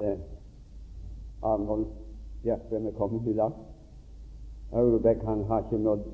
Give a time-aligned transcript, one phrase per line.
[0.00, 0.18] eh,
[1.42, 1.86] Arnold
[2.42, 3.52] Bjerkreim er kommet i dag.
[4.72, 6.06] Aurebekk han har ikke nådd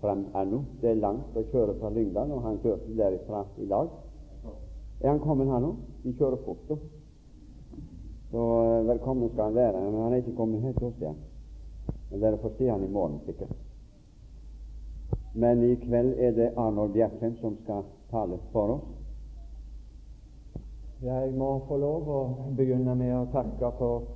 [0.00, 0.62] fram ennå.
[0.80, 3.90] Det er langt å kjøre fra Lyngdal, og han kjørte derifra i dag.
[5.00, 5.76] Er han kommet, han òg?
[6.04, 6.68] De kjører fort.
[6.68, 6.76] da.
[8.30, 9.80] Så eh, velkommen skal han være.
[9.80, 11.18] Men han er ikke kommet helt hos igjen.
[12.10, 13.56] Men dere får se han i morgen, sikkert.
[15.34, 18.99] Men i kveld er det Arnold Bjerkreim som skal tale for oss.
[21.02, 22.22] Jeg må få lov å
[22.56, 24.08] begynne med å takke for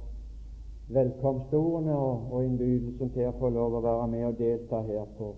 [0.92, 5.30] velkomstordene og, og innbydelsen til å få lov å være med og delta her på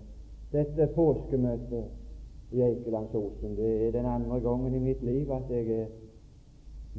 [0.51, 3.55] dette påskemøtet i Eikelandsosen.
[3.55, 5.87] Det er den andre gangen i mitt liv at jeg er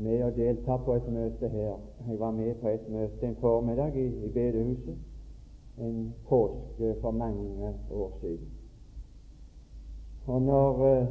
[0.00, 1.76] med og deltar på et møte her.
[2.08, 4.96] Jeg var med på et møte en formiddag i, i bedehuset
[5.78, 8.48] en påske for mange år siden.
[10.26, 11.04] Og når uh,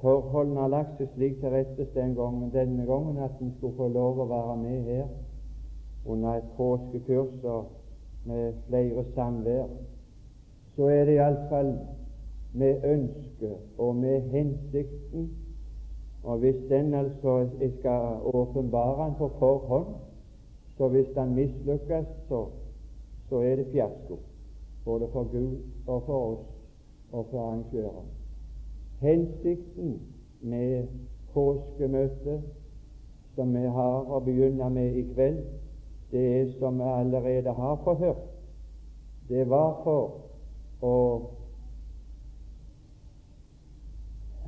[0.00, 3.88] forholdene har lagt seg slik til rettes den gangen, denne gangen at en skulle få
[3.88, 5.06] lov å være med her
[6.06, 7.44] under et påskekurs
[8.26, 9.70] med flere samvær,
[10.76, 11.72] så er det iallfall
[12.52, 15.30] med ønske og med hensikten.
[16.26, 19.94] Og hvis den altså jeg skal åpenbare den på forhånd,
[20.76, 22.46] så hvis den mislykkes, så,
[23.28, 24.18] så er det fiasko.
[24.84, 26.46] Både for Gud og for oss
[27.12, 28.15] og for arrangøren.
[29.00, 30.00] Hensikten
[30.40, 30.86] med
[31.32, 32.42] påskemøtet
[33.34, 35.42] som vi har å begynne med i kveld,
[36.10, 38.24] det er som vi allerede har forhørt.
[39.28, 40.96] Det var for å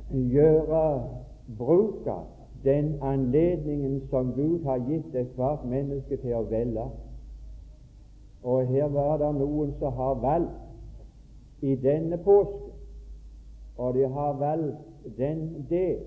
[0.09, 0.83] gjøre
[1.59, 2.25] bruk av
[2.63, 6.87] den anledningen som Gud har gitt ethvert menneske til å velge.
[8.43, 12.78] Og her var det noen som har valgt i denne påske
[13.79, 15.99] og de har valgt den del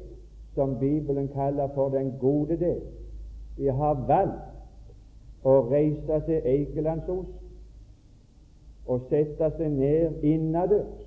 [0.55, 2.81] som Bibelen kaller for den gode del.
[3.57, 7.31] De har valgt å reise til Eikelandsos
[8.87, 11.01] og sette seg ned innadørs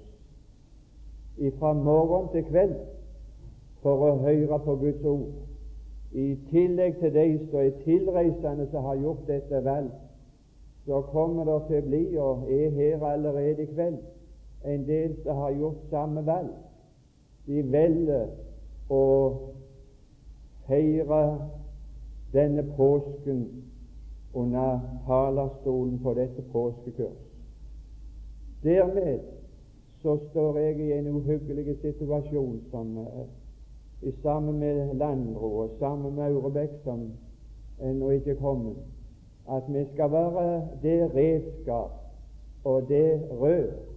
[1.59, 2.75] fra morgen til kveld
[3.83, 5.29] for å høre på Guds ord.
[6.15, 9.91] I tillegg til de som er tilreisende som har gjort dette valg,
[10.85, 13.97] så kommer det til å bli, og er her allerede i kveld,
[14.65, 16.53] en del som har gjort samme valg.
[17.45, 18.27] De velger
[18.89, 19.03] å
[20.65, 21.21] feire
[22.33, 23.45] denne påsken
[24.35, 27.21] under talerstolen på dette påskekurs.
[28.63, 29.19] Dermed
[30.01, 33.25] så står jeg i en uhyggelig situasjon som uh,
[34.21, 37.07] sammen med Landro og sammen med Aurebekk, som
[37.81, 38.77] ennå ikke er kommet,
[39.49, 42.01] at vi skal være det redskap
[42.65, 43.94] og det rør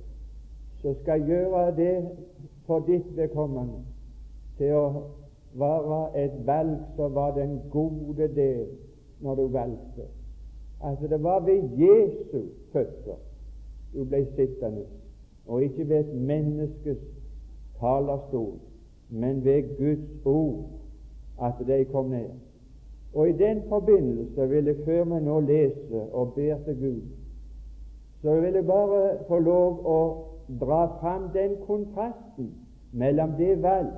[0.83, 1.94] som skal jeg gjøre det
[2.66, 3.81] for ditt vedkommende
[4.59, 4.89] til å
[5.59, 8.66] være et valg som var den gode del
[9.21, 10.06] når du valgte.
[10.81, 13.19] Altså det var ved Jesu føtter
[13.94, 14.84] du ble sittende,
[15.47, 16.99] og ikke ved et menneskes
[17.81, 18.59] talerstol,
[19.09, 20.65] men ved Guds ord
[21.43, 22.31] at de kom ned.
[23.15, 27.00] Og i den forbindelse vil jeg, før vi nå lese og ber til Gud,
[28.22, 30.00] så vil jeg bare få lov å
[30.48, 32.54] dra fram den kontrasten
[32.92, 33.92] mellom det valg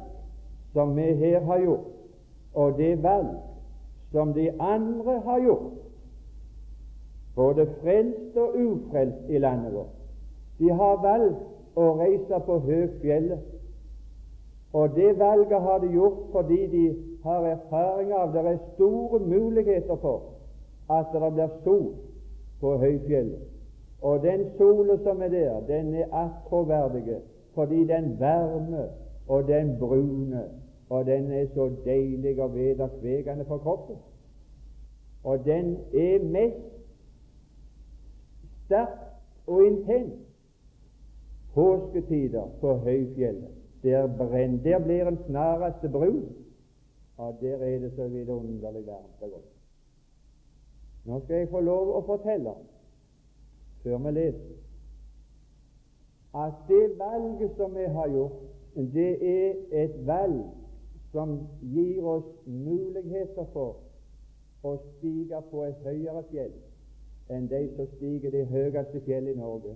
[0.72, 1.86] som vi her har gjort,
[2.54, 3.36] og det valg
[4.12, 5.72] som de andre har gjort,
[7.34, 9.94] både frelst og ufrelst i landet vårt.
[10.58, 13.46] De har valgt å reise på Høgfjellet,
[14.72, 16.84] og det valget har de gjort fordi de
[17.24, 20.22] har erfaring av det er store muligheter for
[20.90, 21.88] at det blir sol
[22.60, 23.49] på Høyfjellet.
[24.02, 27.20] Og den sola som er der, den er attråverdig
[27.54, 28.88] fordi den varme
[29.28, 30.44] og den brune,
[30.88, 33.96] og den er så deilig og vederkvegende for kroppen.
[35.24, 36.56] Og den er mest
[38.64, 38.98] sterk
[39.46, 40.14] og intens
[41.54, 43.48] påsketider på høyfjellet.
[43.82, 46.24] Der, brenn, der blir en snareste brun,
[47.16, 49.34] og der er det så vidunderlig varmt
[51.04, 52.52] Nå skal jeg få lov å fortelle
[53.82, 54.56] før vi leser,
[56.34, 58.40] at det valget som vi har gjort,
[58.76, 59.54] det er
[59.84, 60.44] et valg
[61.12, 63.80] som gir oss muligheter for
[64.62, 66.52] å stige på et høyere fjell
[67.30, 69.74] enn de som stiger det høyeste fjellet i Norge,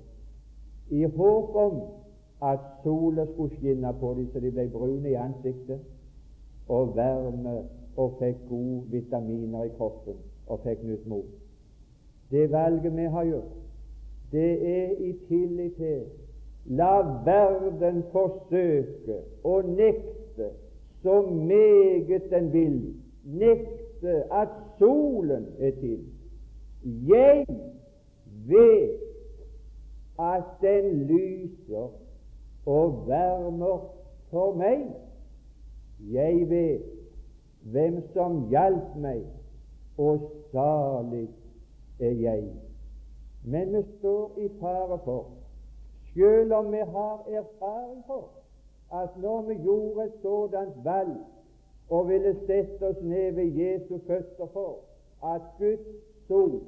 [0.91, 1.77] i håp om
[2.45, 5.81] at sola skulle skinne på dem så de ble brune i ansiktet,
[6.69, 7.55] og varme
[7.97, 11.29] og fikk gode vitaminer i kroppen og fikk nytt mot.
[12.31, 13.64] Det valget vi har gjort,
[14.33, 16.05] det er i tillit til
[16.67, 16.95] La
[17.25, 20.47] verden forsøke å nekte
[21.05, 22.79] så meget den vil,
[23.25, 26.01] nekte at solen er til.
[27.09, 27.45] Jeg
[28.49, 29.05] vet
[30.21, 31.93] at den lyser
[32.65, 33.85] og varmer
[34.33, 34.89] for meg.
[36.01, 36.89] Jeg vet
[37.69, 39.25] hvem som hjalp meg,
[40.01, 41.29] og salig
[42.01, 42.64] er jeg.
[43.45, 45.27] Men vi står i fare for,
[46.15, 48.29] selv om vi har erfaring for,
[48.93, 51.17] at når vi gjorde et sådant valg
[51.91, 54.79] og ville sette oss ned ved Jesu føtter for
[55.35, 55.87] at Guds
[56.29, 56.61] sol,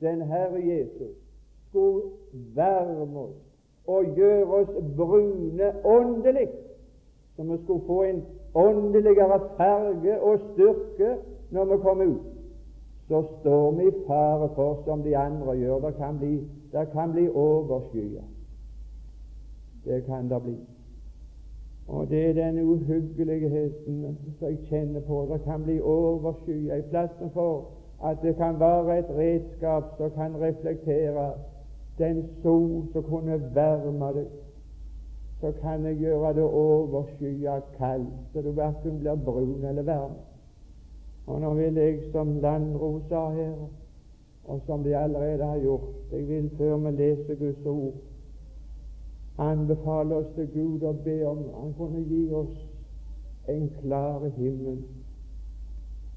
[0.00, 1.16] den Herre Jesus,
[1.68, 2.02] skulle
[2.54, 3.36] varme oss
[3.86, 6.48] og gjøre oss brune åndelig,
[7.36, 8.24] så vi skulle få en
[8.54, 11.16] åndeligere farge og styrke
[11.50, 12.31] når vi kom ut,
[13.08, 17.12] så står vi i fare for, som de andre gjør, det kan bli, det kan
[17.12, 18.24] bli overskyet.
[19.84, 20.56] Det kan det bli.
[21.88, 25.28] Og det er den uhyggeligheten som jeg kjenner på.
[25.32, 26.78] Det kan bli overskyet.
[26.78, 27.64] i plassen for
[28.04, 31.32] at det kan være et redskap som kan reflektere
[31.98, 34.26] den sol som kunne varme deg.
[35.40, 40.14] Så kan jeg gjøre det overskyet kaldt, så du verken blir brun eller varm.
[41.26, 43.54] Og nå vil jeg, som Landro sa her,
[44.44, 47.94] og som de allerede har gjort Jeg vil før vi leser Guds ord,
[49.38, 52.58] anbefale oss til Gud å be om Han kunne gi oss
[53.48, 54.82] en klar himmel,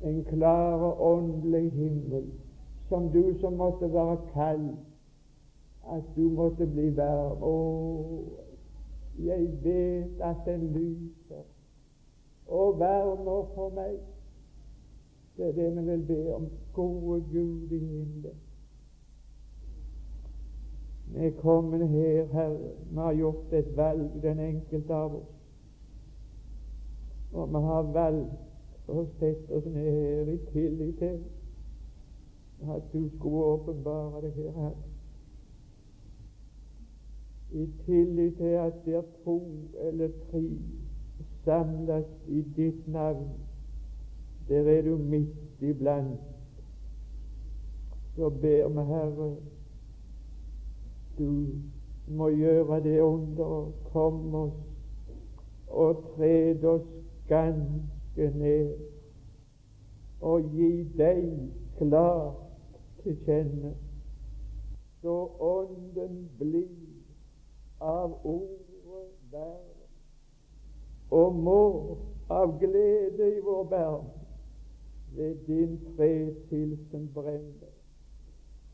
[0.04, 2.26] en klare åndelig himmel,
[2.90, 4.68] som du som måtte være kald,
[5.90, 7.42] at du måtte bli varm.
[7.42, 7.56] Å,
[9.26, 11.46] jeg vet at den lyser
[12.48, 13.98] og varmer for meg.
[15.38, 16.48] Det er det vi vil be om.
[16.74, 18.36] Gode Gud i himmelen.
[21.08, 22.72] Vi er kommet her, Herre.
[22.90, 25.32] Vi har gjort et valg, den enkelte av oss.
[27.34, 31.24] Og vi har valgt å sette oss ned her i tillit til
[32.72, 34.92] at du skulle åpenbare det her, Herre.
[37.52, 39.40] I tillit til at der er to
[39.80, 40.44] eller tre
[41.44, 43.28] samles i ditt navn,
[44.50, 46.20] der er du midt iblant.
[48.16, 49.36] Så ber vi, Herre,
[51.18, 51.48] du
[52.08, 53.72] må gjøre det under.
[53.92, 54.54] Kom oss
[55.68, 56.88] og tred oss
[57.28, 58.76] ganske ned
[60.22, 61.26] og gi deg
[61.78, 63.74] klart til kjenne,
[65.02, 69.76] så Ånden blir av ordet vær
[71.14, 71.62] og må
[72.34, 74.08] av glede i vår barn
[75.18, 77.72] ved din fredshilsen brenne.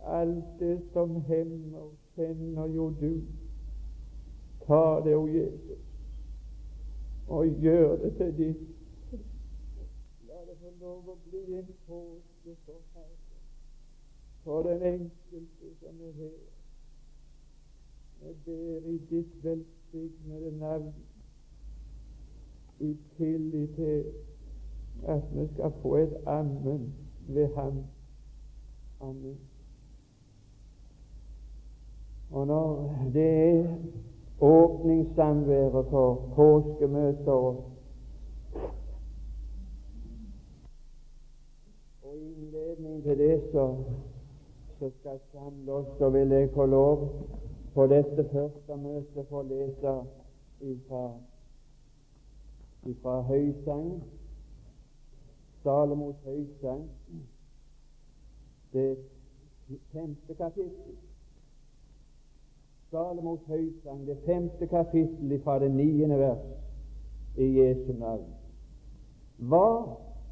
[0.04, 3.22] Alt det som hemmer kjenner jo du.
[4.68, 5.80] Ta det, o Jesus,
[7.28, 8.68] og gjør det til ditt.
[10.28, 13.40] La det få lov å bli en påske for Herre,
[14.44, 16.40] for den enkelte som er her.
[18.22, 20.94] Jeg ber i ditt velsignede navn,
[22.80, 24.31] i tillit til
[25.08, 26.94] at vi skal få et ammen
[27.28, 27.84] ved Ham.
[29.02, 29.38] Amen.
[32.32, 33.76] Og når det er
[34.42, 37.64] åpningssamværet for påskemøter og
[42.14, 43.76] innledning til det så,
[44.80, 47.10] så skal samle oss, så vil jeg få lov
[47.74, 49.94] på dette første møtet få lese
[50.62, 51.12] ifra,
[52.84, 54.04] ifra Høysang,
[55.64, 56.90] Salomos Høysang,
[58.74, 58.98] det
[59.92, 60.96] femte kapittel.
[62.92, 66.44] Salomos høysang, det femte kapittel fra det niende vers
[67.38, 68.26] i Jesu navn.
[69.38, 69.68] Hva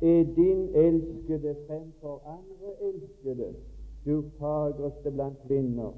[0.02, 3.54] er din elskede fremfor andre elskede,
[4.06, 5.94] du fagreste blant kvinner?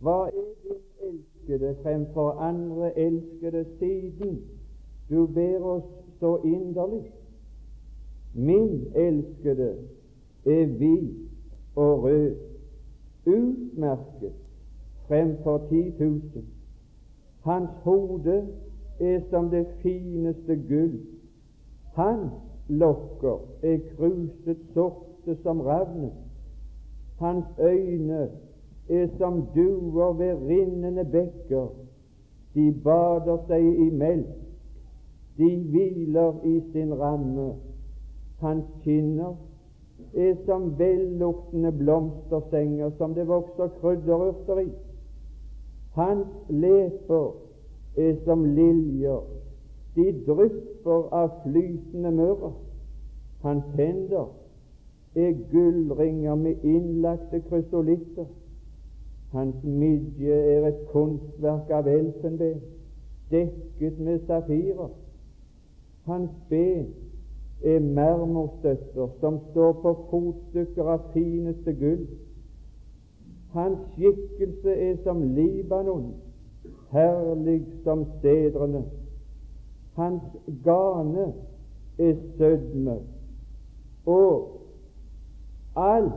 [0.00, 4.40] Hva er din elskede fremfor andre elskede siden
[5.10, 7.04] du ber oss så inderlig?
[8.36, 9.74] Min elskede
[10.46, 11.16] er hvit
[11.76, 12.36] og rød,
[13.26, 14.32] utmerket
[15.08, 16.44] fremfor ti tusen.
[17.40, 18.46] Hans hode
[19.00, 21.00] er som det fineste gull.
[21.94, 22.32] Hans
[22.68, 26.10] lokker er kruset sorte som ravnen.
[27.18, 28.28] Hans øyne
[28.88, 31.68] er som duer ved rinnende bekker.
[32.54, 34.36] De bader seg i melk.
[35.36, 37.54] De hviler i sin ramme.
[38.40, 39.36] Hans kinner
[40.14, 44.70] er som velluktende blomsterstenger som det vokser krydderurter i.
[45.96, 47.30] Hans leper
[47.96, 49.22] er som liljer,
[49.96, 52.52] de drypper av flytende mørre.
[53.40, 54.26] Hans hender
[55.16, 58.28] er gullringer med innlagte krysolitter.
[59.32, 62.60] Hans midje er et kunstverk av elfenben,
[63.32, 64.92] dekket med safirer.
[66.04, 66.92] Hans ben
[67.64, 72.06] er marmorstøtter som står på fotstykker av fineste gull.
[73.56, 76.10] Hans skikkelse er som Libanon,
[76.92, 78.84] herlig som stedrene.
[79.96, 80.22] Hans
[80.64, 81.30] gane
[81.98, 82.98] er sødme,
[84.06, 84.60] og
[85.76, 86.12] alt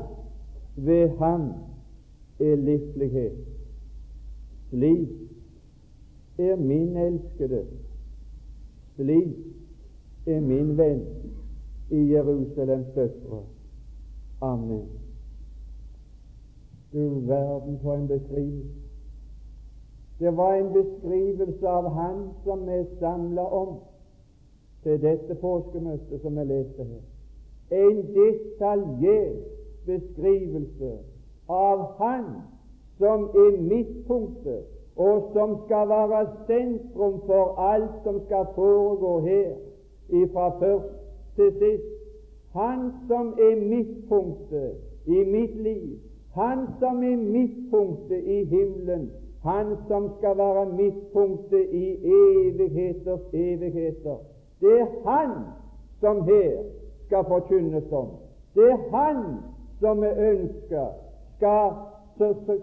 [0.75, 1.53] ved ham
[2.39, 3.39] er livlighet.
[4.69, 5.09] Slik
[6.37, 7.63] er min elskede,
[8.95, 9.58] slik
[10.35, 11.05] er min venn
[11.89, 13.43] i Jerusalems døtre.
[14.41, 14.87] Amen.
[16.93, 18.79] Du verden for en beskrivelse.
[20.19, 23.77] Det var en beskrivelse av Han som vi samla om
[24.83, 27.05] til dette påskemøtet som vi leste her.
[27.71, 29.45] En detaljert
[29.85, 30.91] beskrivelse
[31.49, 32.25] av Han
[32.97, 39.55] som er midtpunktet, og som skal være sentrum for alt som skal foregå her,
[40.11, 40.93] ifra først
[41.35, 41.83] til sist.
[42.53, 44.71] Han som er midtpunktet
[45.05, 45.97] i mitt liv,
[46.33, 49.11] han som er midtpunktet i himmelen,
[49.43, 54.17] han som skal være midtpunktet i evigheters evigheter.
[54.61, 55.29] Det er han
[55.99, 56.63] som her
[57.05, 58.07] skal forkynnes om.
[58.55, 59.23] Det er han
[59.79, 60.87] som vi ønsker
[61.37, 61.71] skal,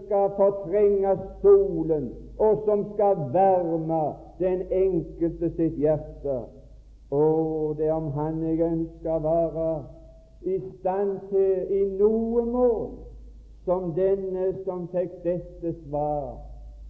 [0.05, 6.37] skal fortrenge solen, og som skal varme den enkelte sitt hjerte.
[7.11, 9.69] Å, det om han jeg ønsker være
[10.43, 12.89] i stand til i noe mål
[13.67, 16.37] som denne som fikk dette svar,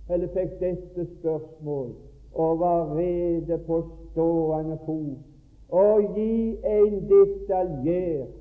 [0.09, 1.93] eller fikk dette spørsmål,
[2.33, 3.81] og var rede på
[4.11, 5.25] stående fot
[5.69, 8.33] og gi en detaljert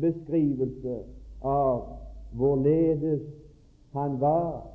[0.00, 0.98] beskrivelse
[1.46, 1.84] av
[2.36, 3.22] hvorledes
[3.94, 4.66] han var,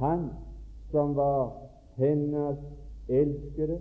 [0.00, 0.30] han
[0.90, 1.52] som var
[2.00, 2.58] hennes
[3.08, 3.78] elskede.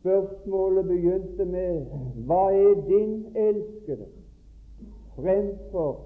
[0.00, 1.86] Spørsmålet begynte med
[2.26, 4.06] Hva er din elskede
[5.20, 6.00] fremfor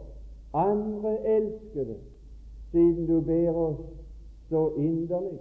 [0.54, 1.96] andre elskede,
[2.70, 3.84] siden du ber oss
[4.48, 5.38] så inderlig?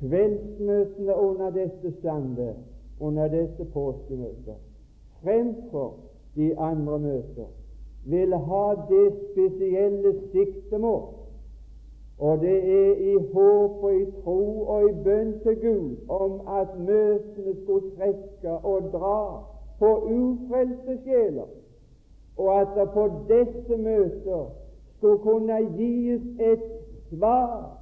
[0.00, 2.56] Kveldsmøtene under dette standet,
[3.00, 4.56] under dette påskemøtet,
[5.22, 5.94] fremfor
[6.36, 7.48] de andre møter,
[8.04, 11.19] vil ha det spesielle siktemål
[12.20, 16.74] og det er i håp og i tro og i bønn til Gud om at
[16.78, 19.44] møtene skulle trekke og dra
[19.78, 21.48] på ufrelste sjeler,
[22.36, 24.50] og at det på disse møter
[24.98, 26.62] skulle kunne gis et
[27.10, 27.78] svar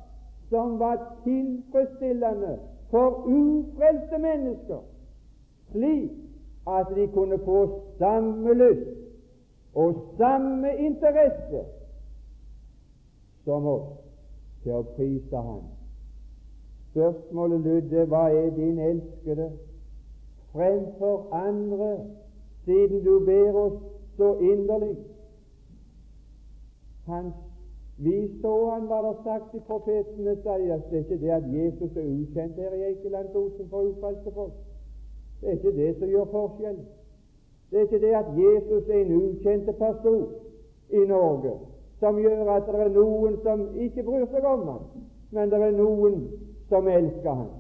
[0.50, 2.58] som var tilfredsstillende
[2.90, 4.82] for ufrelste mennesker,
[5.72, 6.10] slik
[6.68, 8.98] at de kunne få samme lyst
[9.74, 11.64] og samme interesse
[13.44, 14.07] som oss
[14.62, 15.66] til å prise Ham.
[16.90, 19.50] Spørsmålet lydde hva er din elskede
[20.52, 21.90] fremfor andre,
[22.64, 23.78] siden du ber oss
[24.16, 24.96] så inderlig?
[27.98, 30.82] Vi så han var det sagt i profeten Esaias.
[30.90, 34.52] Det er ikke det at Jesus er ukjent her i Eikelandsosen for ufrelste folk.
[35.40, 36.78] Det er ikke det som gjør forskjell.
[37.70, 40.28] Det er ikke det at Jesus er en ukjent person
[40.90, 41.52] i Norge
[41.98, 44.84] som gjør at det er noen som ikke bryr seg om ham,
[45.30, 46.20] men det er noen
[46.68, 47.50] som elsker ham.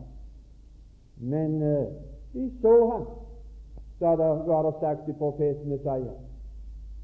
[1.18, 1.88] Men uh,
[2.34, 3.04] de så ham,
[3.98, 6.16] så det, var det sagt i profeten Isaiah.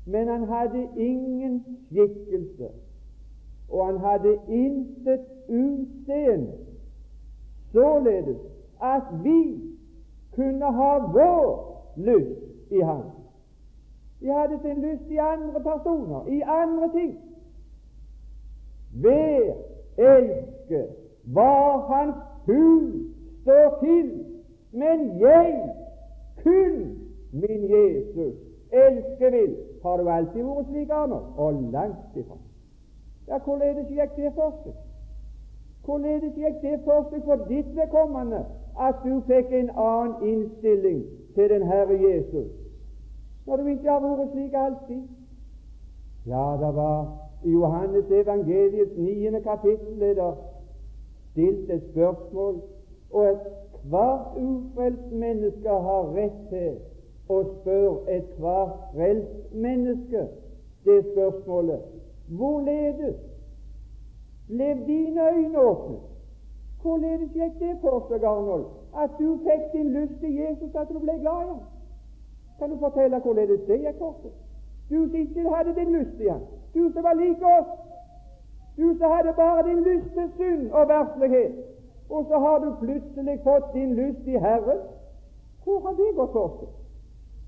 [0.07, 2.69] Men han hadde ingen skikkelse,
[3.71, 6.53] og han hadde intet utseende,
[7.73, 8.39] således
[8.83, 9.61] at vi
[10.35, 13.05] kunne ha vår lyst i ham.
[14.21, 17.19] De hadde sin lyst i andre personer, i andre ting.
[19.01, 19.55] Hver
[19.99, 20.87] elske
[21.33, 22.95] hva hans hus
[23.43, 24.25] står til,
[24.73, 25.71] men jeg
[26.43, 26.99] kun
[27.33, 28.35] min Jesus
[28.73, 29.57] elsker vil.
[29.83, 31.25] Har du alltid vært slik, Arnold?
[31.37, 32.37] Og langt ifra.
[33.29, 34.75] Ja, hvorledes gikk det for seg?
[35.85, 38.45] Hvorledes gikk det for seg for ditt vedkommende
[38.81, 42.51] at du fikk en annen innstilling til den Herre Jesus,
[43.47, 45.03] når du ikke har vært slik alltid?
[46.27, 46.99] Ja, det var
[47.45, 50.35] i Johannes evangeliets niende kapittel er det
[51.31, 52.63] stilt et spørsmål,
[53.11, 56.77] og ethvert ufrelst menneske har rett til
[57.29, 60.27] å spørre ethvert frelst menneske
[60.85, 61.81] det spørsmålet
[62.29, 63.17] hvorledes
[64.49, 65.97] ble dine øyne åpne?
[66.83, 68.67] Hvorledes gikk det for seg, Arnold,
[69.03, 71.63] at du fikk din lyst til Jesus, at du ble glad i ham?
[72.59, 74.35] Kan du fortelle hvorledes det gikk for seg?
[74.91, 77.71] Du som ikke hadde din lyst igjen, du som var lik oss,
[78.77, 81.55] du som hadde bare din lyst til synd og verslighet,
[82.11, 84.81] og så har du plutselig fått din lyst i Herren.
[85.65, 86.73] Hvor har det gått for seg?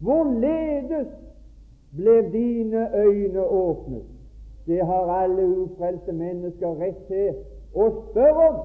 [0.00, 1.09] Hvorledes
[1.97, 4.06] ble dine øyne åpnet?
[4.66, 7.35] Det har alle ufrelste mennesker rett til
[7.75, 8.56] å spørre om,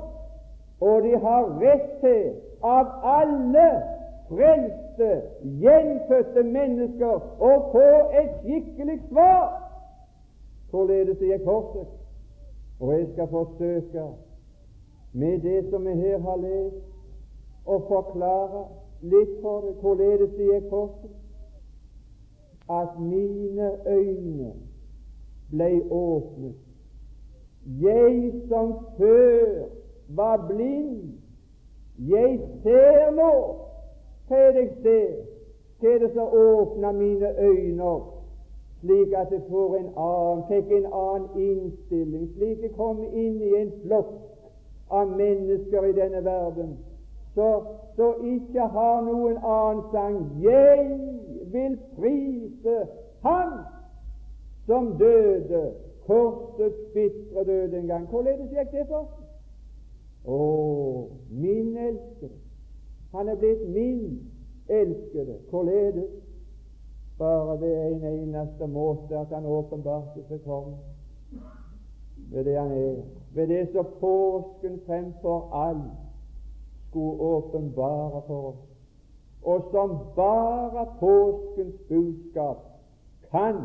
[0.82, 2.32] og de har rett til
[2.64, 3.68] av alle
[4.30, 5.10] frelste,
[5.62, 7.90] gjenfødte mennesker å få
[8.22, 9.71] et skikkelig svar
[10.72, 11.88] hvorledes det gikk for.
[12.80, 14.06] Og jeg skal forsøke,
[15.14, 16.86] med det som vi her har lest,
[17.66, 18.64] å forklare
[19.02, 21.10] litt for det hvorledes det er for
[22.72, 24.54] at mine øyne
[25.52, 26.56] ble åpnet.
[27.82, 29.68] Jeg som før
[30.16, 31.12] var blind,
[31.98, 33.34] jeg ser nå.
[34.28, 35.12] Hva er det jeg ser?
[35.82, 38.21] Hva er det som åpner mine øyne opp,
[38.82, 43.52] slik at det får en annen, fikk en annen innstilling, slik det kom inn i
[43.62, 44.14] en flokk
[44.92, 46.74] av mennesker i denne verden,
[47.36, 47.50] så,
[47.96, 50.18] så ikke har noen annen sang.
[50.44, 50.88] Jeg
[51.54, 52.88] vil prise
[53.22, 53.52] Han
[54.66, 55.74] som døde
[56.08, 58.08] korsets bitre død en gang.
[58.10, 59.06] Hvorledes gikk det for?
[60.26, 60.40] Å,
[61.30, 62.38] min elskede.
[63.14, 64.20] Han er blitt min
[64.70, 65.38] elskede.
[65.50, 66.10] Hvorledes?
[67.22, 70.72] Bare ved en eneste måte at han åpenbarte seg for
[72.32, 72.96] ved det han er,
[73.36, 75.92] ved det som påsken fremfor alt
[76.90, 78.64] skulle åpenbare for oss,
[79.44, 82.58] og som bare påskens budskap
[83.32, 83.62] kan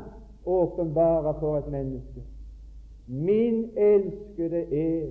[0.46, 2.22] åpenbare for et menneske.
[3.06, 5.10] Min elskede er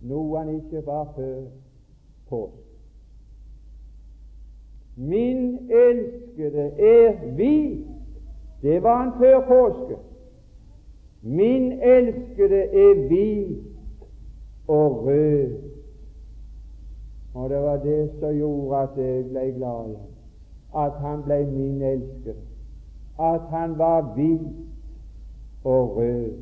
[0.00, 1.40] noe han ikke var før
[2.28, 2.61] påske.
[4.96, 7.86] Min elskede er hvit.
[8.62, 9.96] Det var han før påske.
[11.22, 13.58] Min elskede er hvit
[14.68, 15.58] og rød.
[17.34, 20.84] Og det var det som gjorde at jeg ble glad i ham.
[20.84, 22.36] At han ble min elskede.
[23.20, 24.40] At han var hvit
[25.64, 26.32] og rød.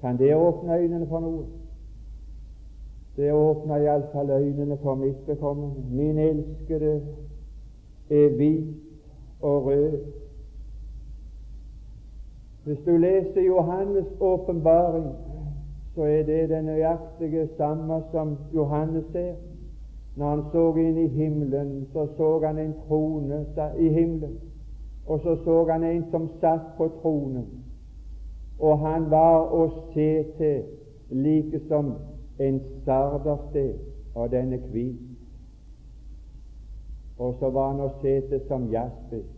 [0.00, 1.44] Kan det åpne øynene for noe?
[3.16, 5.82] Det åpner iallfall øynene for mitt bekommende.
[5.90, 7.02] Min elskede
[8.10, 8.76] er hvit
[9.42, 9.98] og rød.
[12.64, 15.06] Hvis du leser Johannes' åpenbaring,
[15.94, 19.34] så er det den nøyaktige samme som Johannes ser.
[20.16, 23.46] Når han så inn i himmelen, så så han en trone
[23.78, 24.38] i himmelen,
[25.06, 27.46] og så så han en som satt på tronen,
[28.58, 30.62] og han var å se til
[31.10, 31.92] like som
[32.38, 33.78] en sardersted,
[34.14, 35.00] og den er hvit.
[37.18, 39.28] Og så var han å sete som jaspis,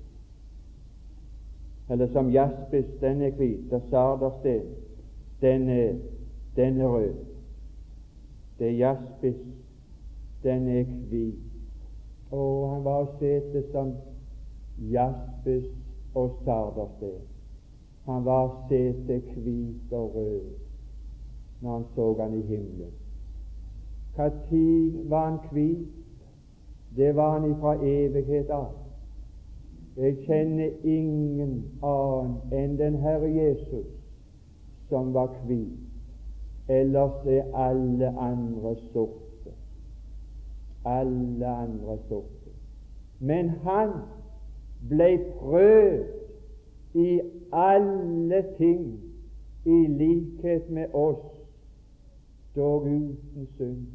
[1.89, 4.67] eller som jaspis, den er hvit, og sardersted,
[5.41, 5.95] den er,
[6.57, 7.25] den er rød.
[8.59, 9.39] Det er jaspis,
[10.43, 11.45] den er hvit.
[12.35, 13.95] Og han var å sete som
[14.91, 15.71] jaspis
[16.19, 17.21] og sardersted.
[18.09, 20.68] Han var sete hvit og rød
[21.61, 22.93] når han så han i himmelen.
[24.17, 25.89] Når var han hvit?
[26.97, 28.73] Det var han ifra evighet av.
[29.97, 33.87] Jeg kjenner ingen annen enn den Herre Jesus
[34.89, 35.79] som var hvit.
[36.69, 39.55] Ellers er alle andre sorte.
[40.85, 42.55] Alle andre sorte.
[43.19, 43.91] Men han
[44.89, 47.21] ble prøvd i
[47.53, 49.01] alle ting
[49.67, 51.38] i likhet med oss
[52.59, 53.87] dog uten synd.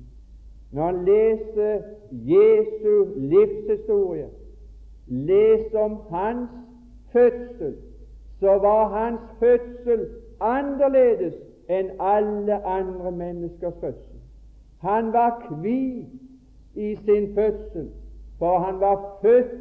[0.72, 4.30] Når han leser Jesu livshistorie,
[5.08, 6.50] leser om hans
[7.12, 7.76] fødsel,
[8.40, 10.08] så var hans fødsel
[10.40, 11.36] annerledes
[11.70, 14.20] enn alle andre menneskers fødsel.
[14.84, 16.08] Han var hvit
[16.76, 17.90] i sin fødsel,
[18.40, 19.54] for han var født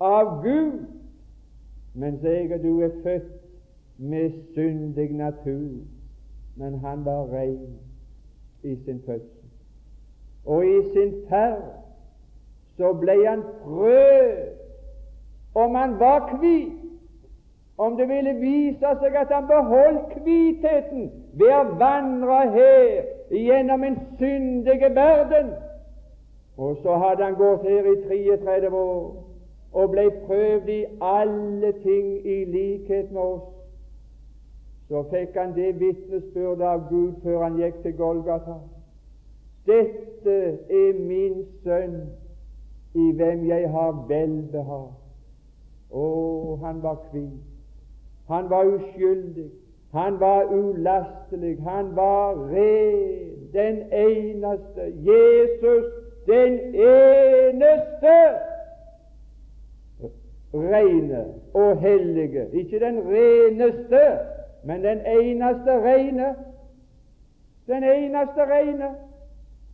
[0.00, 0.86] av Gud,
[1.94, 3.32] mens jeg og du er født
[3.98, 5.84] med syndig natur.
[6.56, 7.78] Men han var ren
[8.62, 9.48] i sin fødsel.
[10.46, 11.62] Og i sin ferd
[12.76, 14.48] så ble han prøvd
[15.54, 16.72] om han var hvit,
[17.78, 23.98] om det ville vise seg at han beholdt hvitheten ved å vandre her gjennom en
[24.18, 25.52] syndige verden.
[26.56, 29.24] Og så hadde han gått her i 33 år
[29.72, 33.59] og ble prøvd i alle ting i likhet med oss
[34.90, 38.56] så fikk han det vitnesbyrdet av Gud før han gikk til Golgata.
[39.66, 42.00] Dette er min sønn,
[42.98, 44.88] i hvem jeg har velbehag.
[45.94, 46.06] Å,
[46.64, 47.38] han var hvit.
[48.30, 49.46] Han var uskyldig.
[49.94, 51.54] Han var ulastelig.
[51.68, 53.46] Han var ren.
[53.54, 54.90] Den eneste.
[55.06, 55.86] Jesus,
[56.26, 58.18] den eneste
[60.54, 61.24] rene
[61.54, 62.46] og hellige.
[62.52, 64.18] Ikke den reneste,
[64.64, 66.34] men den eneste rene.
[67.66, 68.94] Den eneste rene.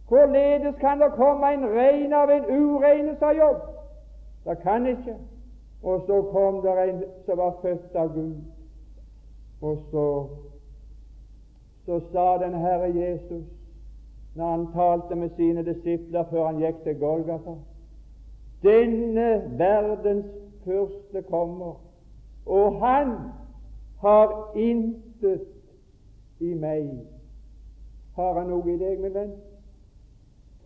[0.09, 3.62] Hvorledes kan det komme en rein av en ureine, sa Jobb?
[4.44, 5.16] Det kan ikke.
[5.83, 8.37] Og så kom det en som var født av Gud.
[9.61, 10.27] Og så,
[11.87, 13.44] så sa den Herre Jesus,
[14.35, 17.55] når han talte med sine disipler før han gikk til Golgata
[18.62, 20.27] Denne verdens
[20.64, 21.81] første kommer,
[22.46, 23.12] og han
[24.07, 25.47] har intet
[26.40, 26.90] i meg.
[28.16, 29.33] Har han noe i deg, min venn?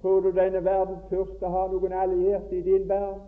[0.00, 3.22] Tror du denne verdens fyrste har noen allierte i din verden?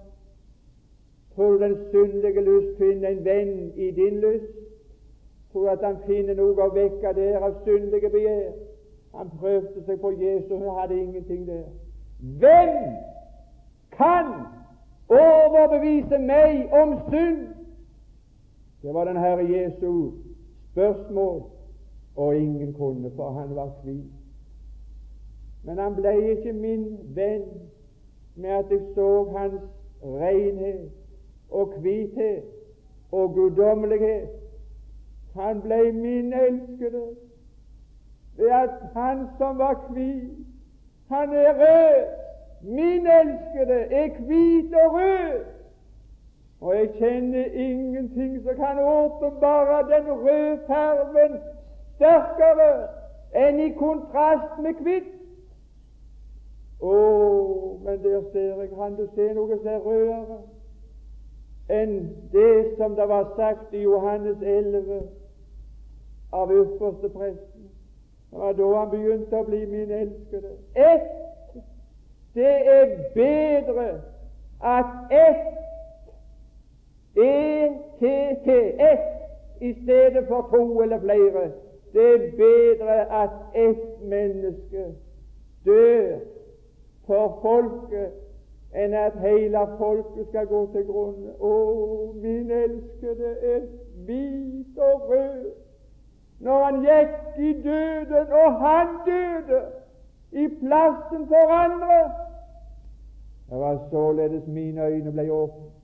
[1.34, 4.52] Tror du den syndige lyst finner en venn i din lyst?
[5.52, 8.52] Tror du at han finner noe å vekke der av syndige begjær?
[9.16, 11.64] Han prøvde seg på Jesus og hadde ingenting der.
[12.40, 12.76] Hvem
[13.96, 14.30] kan
[15.08, 17.61] overbevise meg om synd?
[18.82, 20.12] Det var den Herre Jesu
[20.72, 21.42] spørsmål,
[22.16, 24.12] og ingen kunne, for han var hvit.
[25.64, 27.44] Men han ble ikke min venn
[28.34, 29.62] med at jeg så hans
[30.02, 30.90] renhet
[31.50, 32.42] og hvithet
[33.12, 34.28] og guddommelighet.
[35.34, 37.04] Han ble min elskede
[38.36, 40.46] ved at han som var hvit,
[41.08, 42.04] han er rød.
[42.62, 45.44] Min elskede er hvit og rød.
[46.62, 51.38] Og jeg kjenner ingenting som kan åpenbare den røde farven
[51.96, 52.70] sterkere
[53.34, 55.10] enn i kontrast med hvitt.
[56.82, 56.96] Å,
[57.84, 60.42] men der ser jeg, kan du se noe som er rødere?
[61.68, 65.02] enn det som det var sagt i Johannes 11
[66.32, 67.68] av ypperste presten.
[68.30, 70.54] Det var da han begynte å bli min elskede.
[70.74, 71.10] Ett!
[72.34, 73.88] Det er bedre
[74.64, 75.61] at ett
[77.22, 79.08] ETT, ett
[79.60, 81.50] i stedet for to eller flere.
[81.92, 84.84] Det er bedre at ett menneske
[85.64, 86.18] dør
[87.06, 88.12] for folket
[88.72, 91.34] enn at hele folket skal gå til grunne.
[91.40, 91.52] Å,
[92.22, 93.60] min elskede er
[94.06, 95.44] hvit og rød.
[96.42, 99.60] Når han gikk i døden, og han døde
[100.32, 102.02] i plassen for andre
[103.50, 105.81] Det var således mine øyne ble åpne.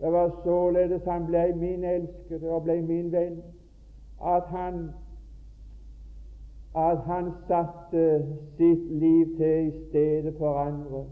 [0.00, 3.42] Det var således han ble min elskede og ble min venn,
[4.22, 4.90] at han
[6.76, 11.04] at han satte sitt liv til i stedet for andre.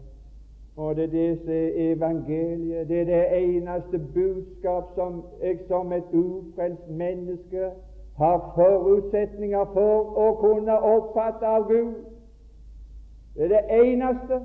[0.77, 2.89] Og det er det som er evangeliet.
[2.89, 7.69] Det er det eneste budskap som jeg som et ufrelst menneske
[8.17, 11.93] har forutsetninger for å kunne oppfatte av Gud.
[13.35, 14.39] Det er det eneste.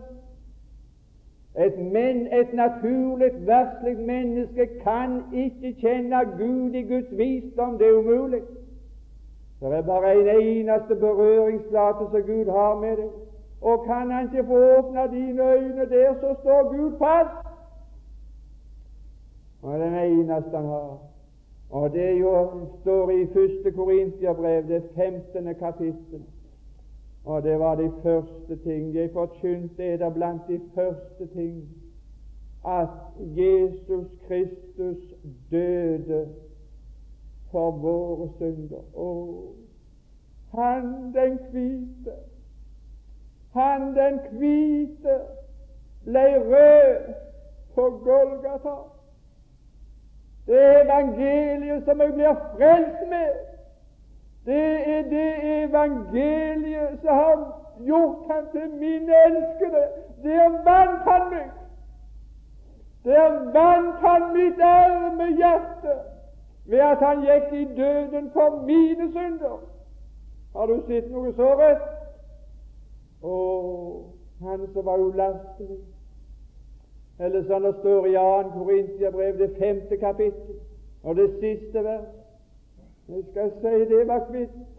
[1.58, 7.78] Et, men, et naturlig, verslig menneske kan ikke kjenne Gud i Guds visdom.
[7.78, 8.40] Det er umulig.
[9.60, 13.10] Det er bare en eneste berøringsflate som Gud har med deg.
[13.60, 17.46] Og kan han ikke få åpne dine øyne der, så står Gud fast.
[19.62, 20.98] Og den eneste han har.
[21.70, 25.54] Og det jo står i første Korintiabrev, det 15.
[25.54, 26.22] kapittel.
[27.24, 28.94] Og det var de første ting.
[28.94, 31.68] Jeg forkynte er da blant de første ting
[32.68, 35.14] at Jesus Kristus
[35.50, 36.28] døde
[37.50, 38.96] for våre synder.
[38.96, 39.54] Og
[40.52, 42.12] han den hvite
[43.52, 45.18] han den hvite
[46.04, 47.14] ble rød
[47.74, 48.76] på Golgata.
[50.46, 53.51] Det evangeliet som jeg blir frelst med, er
[55.72, 59.84] evangeliet som har gjort han til min elskede.
[60.22, 61.50] Der vant han meg.
[63.04, 65.94] Der vant han mitt arme hjerte
[66.66, 69.58] ved at han gikk i døden for mine synder.
[70.56, 71.88] Har du sett noe så rett?
[73.22, 73.34] Å,
[74.42, 75.80] han som var ulastelig.
[77.18, 78.50] Eller som det står i 2.
[78.54, 80.60] Korintiabrev, det femte kapittel,
[81.02, 82.08] og det siste vers.
[83.08, 84.71] Jeg skal si det var kvitt.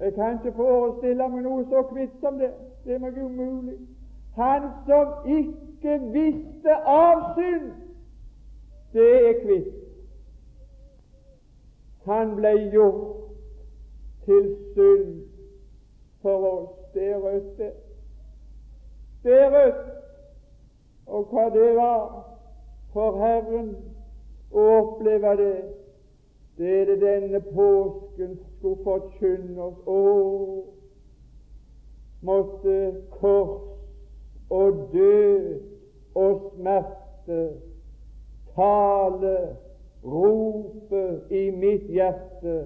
[0.00, 2.50] Jeg kan ikke forestille meg noe så kvitt som det.
[2.84, 3.76] Det er meg umulig.
[4.36, 7.70] Han som ikke visste av synd,
[8.92, 9.74] det er kvitt.
[12.08, 13.28] Han ble gjort
[14.24, 15.14] til synd
[16.22, 16.76] for oss.
[16.94, 17.72] Det er rødt, det.
[19.22, 19.86] Det er rødt.
[21.06, 22.02] og hva det var
[22.92, 23.70] for Herren
[24.54, 25.79] å oppleve det.
[26.60, 29.78] Det er det denne påsken skulle forkynne oss.
[29.88, 30.00] Å,
[32.20, 32.74] måtte
[33.14, 33.62] kors
[34.52, 35.46] og død
[36.20, 37.38] og smerte
[38.52, 39.32] tale,
[40.04, 41.00] rope
[41.32, 42.58] i mitt hjerte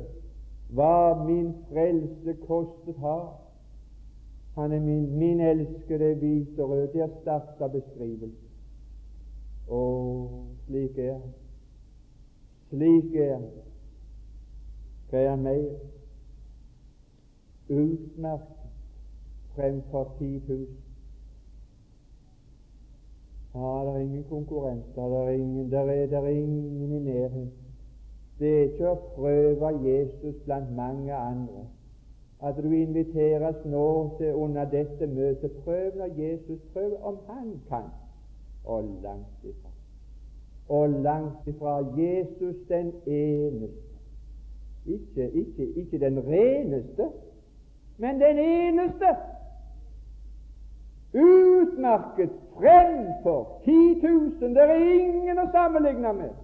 [0.74, 3.28] hva min frelse kostet har.
[4.58, 6.88] Han er min, min elskede hvit og rød.
[6.96, 8.50] Der starta beskrivelsen.
[9.70, 9.84] Å,
[10.66, 11.30] slik er han.
[12.72, 13.63] Slik er han.
[15.14, 15.70] Er han mer?
[17.68, 18.54] Utmerket
[19.54, 20.66] fremfor 10 000.
[23.54, 25.08] Ja, det er ingen konkurrenter.
[25.08, 27.52] Det er ingen, der er, der er ingen i nærheten.
[28.38, 31.62] Det er ikke å prøve Jesus blant mange andre.
[32.42, 33.86] At du inviteres nå
[34.18, 35.52] til under dette møtet.
[35.64, 37.86] Prøv når Jesus prøver om han kan.
[38.64, 39.70] Og langt ifra.
[40.68, 43.93] Og langt ifra Jesus den eneste.
[44.86, 47.08] Ikke, ikke, ikke den reneste,
[47.98, 49.06] men den eneste.
[51.14, 53.70] Utmerket fremfor 10
[54.40, 54.54] 000.
[54.54, 56.34] Det er ingen å sammenligne med.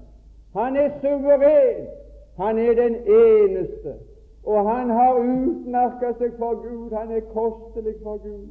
[0.54, 1.86] Han er suveren.
[2.38, 3.94] Han er den eneste.
[4.44, 6.94] Og han har utmerka seg for Gud.
[6.96, 8.48] Han er kostelig for Gud.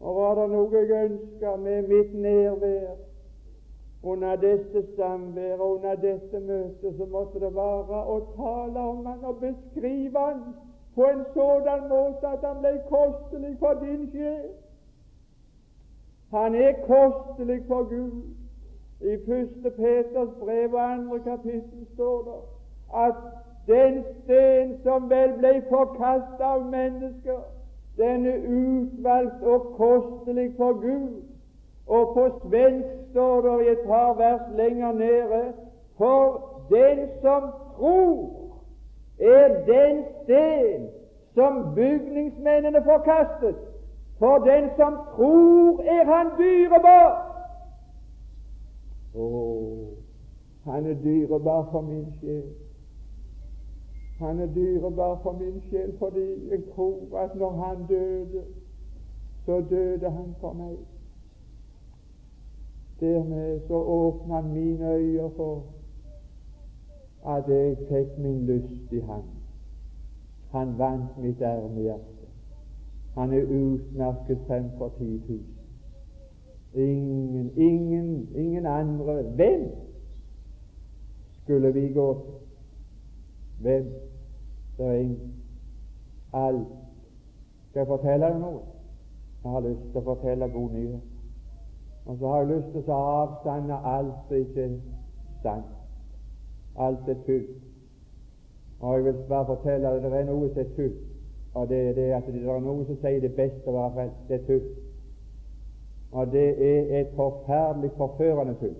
[0.00, 3.05] Og var det noe jeg ønska med mitt nærvær
[4.02, 9.40] under dette samværet, under dette møtet, så måtte det være å tale om han og
[9.40, 10.42] beskrive han
[10.94, 14.46] på en sådan måte at han ble kostelig for din sjel.
[16.30, 18.22] Han er kostelig for Gud.
[19.00, 19.72] I 1.
[19.76, 21.18] Peters brev og 2.
[21.24, 22.38] kapittel står det
[22.94, 23.14] at
[23.66, 27.40] den sten som vel ble forkastet av mennesker,
[27.96, 31.22] den er utvalgt og kostelig for Gud.
[31.86, 35.52] Og på svensk står det et par vers lenger nede
[35.98, 37.42] For den som
[37.76, 38.46] tror,
[39.18, 40.88] er den sten
[41.34, 43.56] som bygningsmennene forkastet,
[44.18, 47.12] for den som tror, er han dyrebar.
[49.14, 49.26] Å,
[50.64, 52.44] han er dyrebar for min sjel.
[54.18, 58.44] Han er dyrebar for min sjel fordi jeg tror at når han døde,
[59.44, 60.76] så døde han for meg.
[63.00, 65.64] Dermed så åpna mine øyne for
[67.26, 69.22] at jeg fikk min lyst i han.
[70.50, 72.26] Han vant mitt ærmehjerte.
[73.14, 75.40] Han er utmerket fremfor 10 000.
[76.74, 79.22] Ingen, ingen, ingen andre.
[79.22, 79.70] Hvem
[81.42, 82.22] skulle vi gå?
[83.60, 83.84] Hvem?
[84.78, 85.34] Det er ingen.
[86.32, 86.66] Alt.
[87.68, 88.60] Skal jeg fortelle deg noe?
[89.44, 91.15] Jeg har lyst til å fortelle gode nyheter.
[92.06, 94.74] Og så har jeg lyst til å avstande alt som ikke er
[95.42, 95.70] sant.
[96.78, 97.46] Alt er tull.
[98.80, 100.96] Og jeg vil bare fortelle deg det er noe som er tull.
[101.56, 104.20] Og det er det at det er noe som sier det beste å være frelst.
[104.28, 104.66] Det er tull.
[106.12, 108.76] Og det er et forferdelig forførende tull.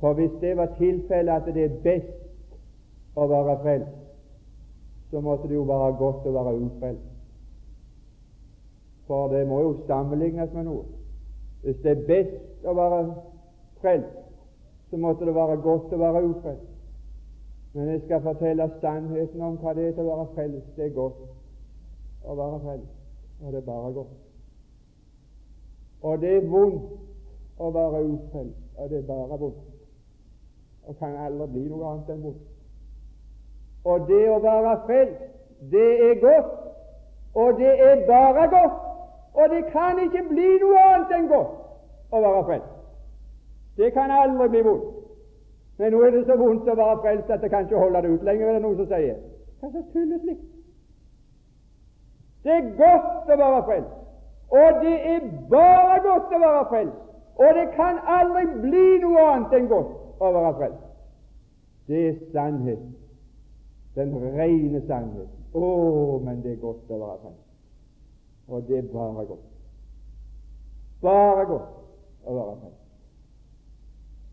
[0.00, 3.98] For hvis det var tilfellet at det er best å være frelst,
[5.10, 7.10] så måtte det jo være godt å være ufrelst.
[9.10, 10.99] For det må jo sammenlignes med noe.
[11.62, 13.00] Hvis det er best å være
[13.80, 14.16] frelst,
[14.90, 16.70] så måtte det være godt å være ufrelst.
[17.72, 20.72] Men jeg skal fortelle sannheten om hva det er til å være frelst.
[20.76, 21.20] Det er godt
[22.24, 22.96] å være frelst,
[23.42, 24.16] og det er bare godt.
[26.02, 29.66] Og det er vondt å være ufrelst, og det er bare vondt.
[30.88, 32.46] Og kan aldri bli noe annet enn vondt.
[33.84, 35.26] Og det å være frelst,
[35.70, 36.56] det er godt,
[37.36, 38.86] og det er bare godt.
[39.34, 41.58] Og det kan ikke bli noe annet enn godt
[42.10, 42.72] å være frelst.
[43.78, 44.96] Det kan aldri bli vondt.
[45.78, 48.10] Men nå er det så vondt å være frelst at det kan ikke holde det
[48.14, 49.20] ut lenger, er det noen som sier.
[49.60, 50.42] Hva slags tulleslikt?
[52.44, 53.96] Det er godt å være frelst,
[54.50, 57.00] og det er bare godt å være frelst.
[57.40, 60.86] Og det kan aldri bli noe annet enn godt å være frelst.
[61.88, 62.82] Det er sannhet,
[63.96, 65.30] den rene sannhet.
[65.56, 65.70] Å,
[66.24, 67.49] men det er godt å være frelst.
[68.50, 69.46] Og det er bare godt.
[71.00, 72.80] Bare godt å være frelst.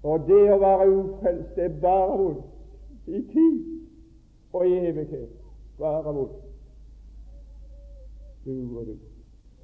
[0.03, 3.61] Og det å være ufrelst, det er bare vondt i tid
[4.53, 5.29] og i evighet.
[5.79, 6.43] Bare vondt
[8.47, 8.97] du og du.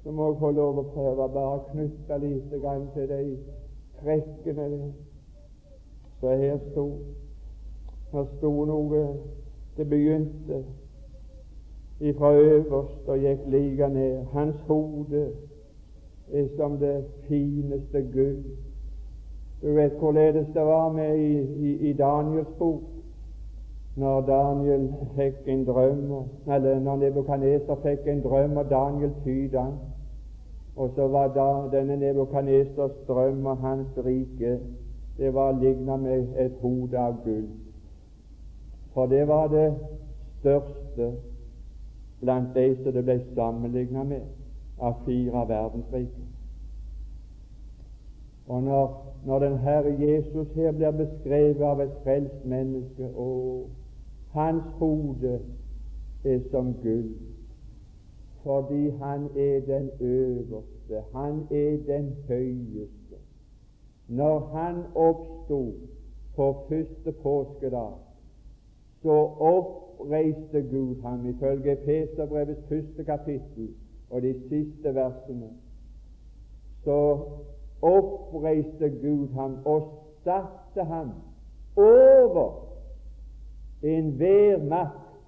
[0.02, 3.20] Så må jeg få lov å prøve bare å knytte lite grann til de
[4.02, 4.88] trekkene der.
[6.20, 6.88] Så her sto
[8.12, 9.00] Her sto noe
[9.76, 10.60] Det begynte
[12.00, 14.24] ifra øverst og gikk like ned.
[14.32, 15.28] Hans hode
[16.32, 18.44] er som det fineste gull.
[19.62, 22.82] Du vet hvorledes det var med i, i, i Daniels bok,
[23.96, 26.12] når Daniel fikk en drøm,
[26.52, 29.74] eller når Nebukadneser fikk en drøm, og Daniel tyda han.
[30.76, 34.58] Og så var da denne Nebukadnesers drøm og hans rike
[35.18, 37.46] det var lignet med et hode av gull.
[38.94, 39.74] For det var det
[40.40, 41.12] største
[42.24, 44.24] blant de som det ble sammenlignet med
[44.78, 46.30] av fire verdensriker.
[48.46, 53.70] Og når, når den Herre Jesus her blir beskrevet av et frelst menneske og
[54.34, 55.38] hans hode
[56.24, 57.14] er som gull,
[58.44, 63.20] fordi han er den øverste, han er den høyeste.
[64.08, 65.72] Når han oppsto
[66.36, 67.92] på første påskedag,
[69.02, 69.16] så
[69.98, 73.74] oppreiste Gud ham ifølge Peserbrevets første kapittel
[74.10, 75.50] og de siste versene.
[76.84, 77.18] Så
[77.82, 79.92] oppreiste Gud ham og
[80.24, 81.10] satte ham
[81.76, 82.64] over
[83.82, 85.18] enhver makt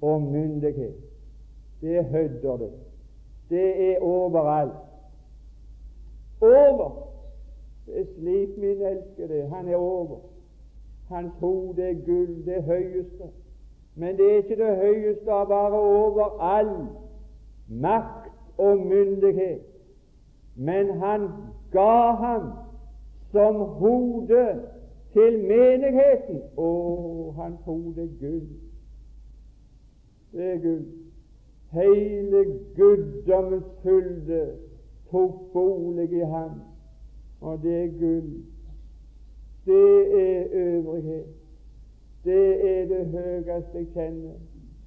[0.00, 0.94] og myndighet.
[1.80, 2.72] Det hødder det.
[3.50, 4.72] Det er overalt.
[6.40, 7.06] Over!
[7.86, 9.48] Det er slik min elskede.
[9.48, 10.18] Han er over.
[11.08, 13.24] Hans hode er gull, det høyeste.
[13.96, 16.72] Men det er ikke det høyeste av bare over all
[17.68, 18.28] makt
[18.58, 19.62] og myndighet.
[20.54, 21.28] Men han
[21.72, 22.50] ga ham
[23.32, 24.44] som hode
[25.12, 26.42] til menigheten.
[26.56, 26.68] Å,
[27.38, 28.46] hans hode er gull.
[30.32, 30.84] Det er gull.
[31.76, 32.44] Hele
[32.76, 34.44] guddommens fylde
[35.10, 36.60] tok bolig i ham,
[37.40, 38.30] og det er gull.
[39.66, 41.45] Det er øvrighet.
[42.26, 44.36] Det er det høyeste jeg kjenner.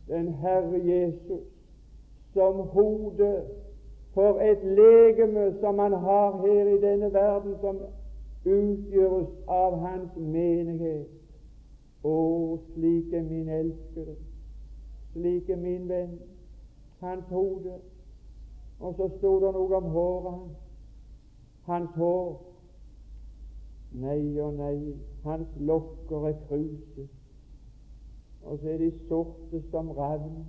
[0.10, 1.48] Den Herre Jesus
[2.34, 3.46] som hode
[4.14, 7.80] for et legeme som han har her i denne verden, som
[8.46, 11.08] utgjøres av Hans menighet.
[12.04, 14.16] Å, slik er min elskede,
[15.14, 16.14] slik er min venn,
[17.04, 17.76] hans hode.
[18.80, 20.62] Og så sto det noe om håret hans.
[21.68, 22.38] Hans hår.
[24.00, 24.94] Nei og nei,
[25.26, 27.12] hans lokker er kruset,
[28.44, 30.46] og så er de sorte som ravn.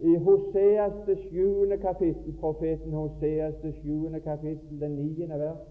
[0.00, 5.62] I Hoseas det sjuende kapittel, profeten Hoseas det sjuende kapittel, den niende vers,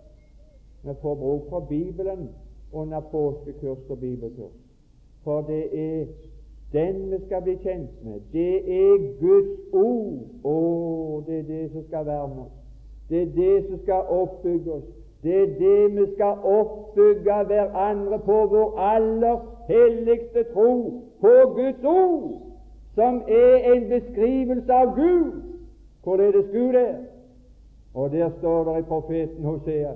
[0.84, 2.30] vi får bruk for Bibelen
[2.72, 4.58] under påskekurs og bibelkurs.
[5.24, 6.06] For det er
[6.74, 8.22] den vi skal bli kjent med.
[8.34, 10.24] Det er Guds ord.
[10.44, 12.58] Å, det er det som skal varme oss.
[13.10, 14.88] Det er det som skal oppbygge oss.
[15.24, 22.42] Det er det vi skal oppbygge hverandre på vår aller helligste tro på Guds ord,
[22.96, 25.42] som er en beskrivelse av Gud,
[26.04, 26.96] hvorledes Gud er.
[27.94, 29.94] Og der står det i profeten Hosea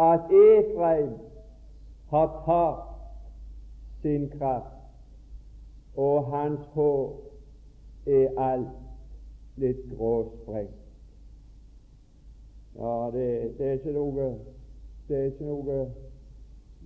[0.00, 1.12] at Efraim
[2.10, 2.86] har tatt
[4.02, 4.76] sin kraft,
[5.96, 7.16] og hans hår
[8.06, 10.76] er alt litt gråsprengt.
[12.78, 14.30] Ja, det, det, er ikke noe
[15.08, 15.80] det er ikke noe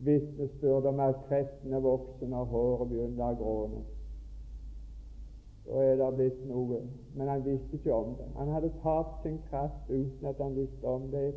[0.04, 3.82] vitnesbyrd om at kreftene vokser når håret begynner å gråne.
[5.66, 6.82] Da er det blitt noe.
[7.14, 8.26] Men han visste ikke om det.
[8.36, 11.32] Han hadde tapt sin kraft uten at han visste om det.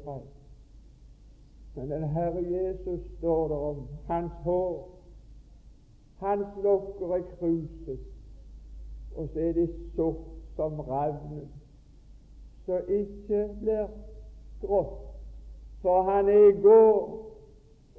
[1.75, 3.87] Men den Herre Jesus står der om.
[4.07, 4.87] Hans hår,
[6.19, 7.99] hans lokker er kruset,
[9.15, 10.25] og så er de sort
[10.55, 11.47] som ravnen,
[12.65, 13.87] så ikke blir
[14.61, 15.03] grått.
[15.81, 17.26] For han er i går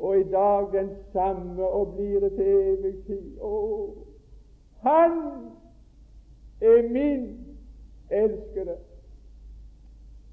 [0.00, 3.40] og i dag den samme og blir det til evig tid.
[3.40, 3.90] Oh.
[4.82, 5.10] han
[6.60, 7.46] er min
[8.10, 8.76] elskede.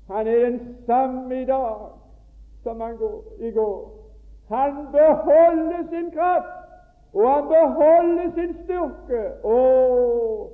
[0.07, 1.77] Han er den samme i dag
[2.63, 4.05] som han går, i går.
[4.47, 6.69] Han beholder sin kraft,
[7.13, 9.31] og han beholder sin styrke.
[9.43, 10.47] Oh,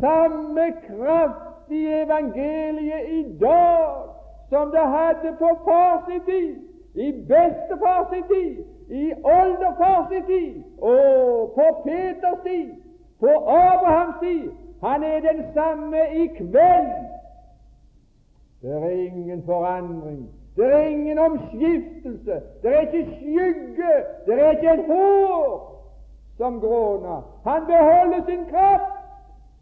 [0.00, 4.06] samme kraft i evangeliet i dag
[4.48, 6.65] som det hadde på far sin tid,
[6.96, 12.70] i bestefars tid, i oldefars tid, og på Peters tid,
[13.20, 14.50] på Abrahams tid.
[14.82, 16.92] Han er den samme i kveld.
[18.62, 22.40] Det er ingen forandring det er ingen omskiftelse.
[22.62, 23.92] Det er ikke skygge.
[24.26, 25.82] Det er ikke et hår
[26.36, 27.22] som gråner.
[27.44, 28.92] Han beholder sin kraft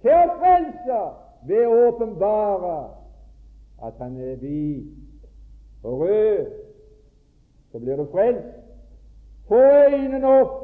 [0.03, 1.01] til å frelse
[1.49, 2.77] ved å åpenbare
[3.83, 6.47] at han er hvit og rød.
[7.75, 8.55] Så blir du frelst.
[9.49, 10.61] Få øynene opp.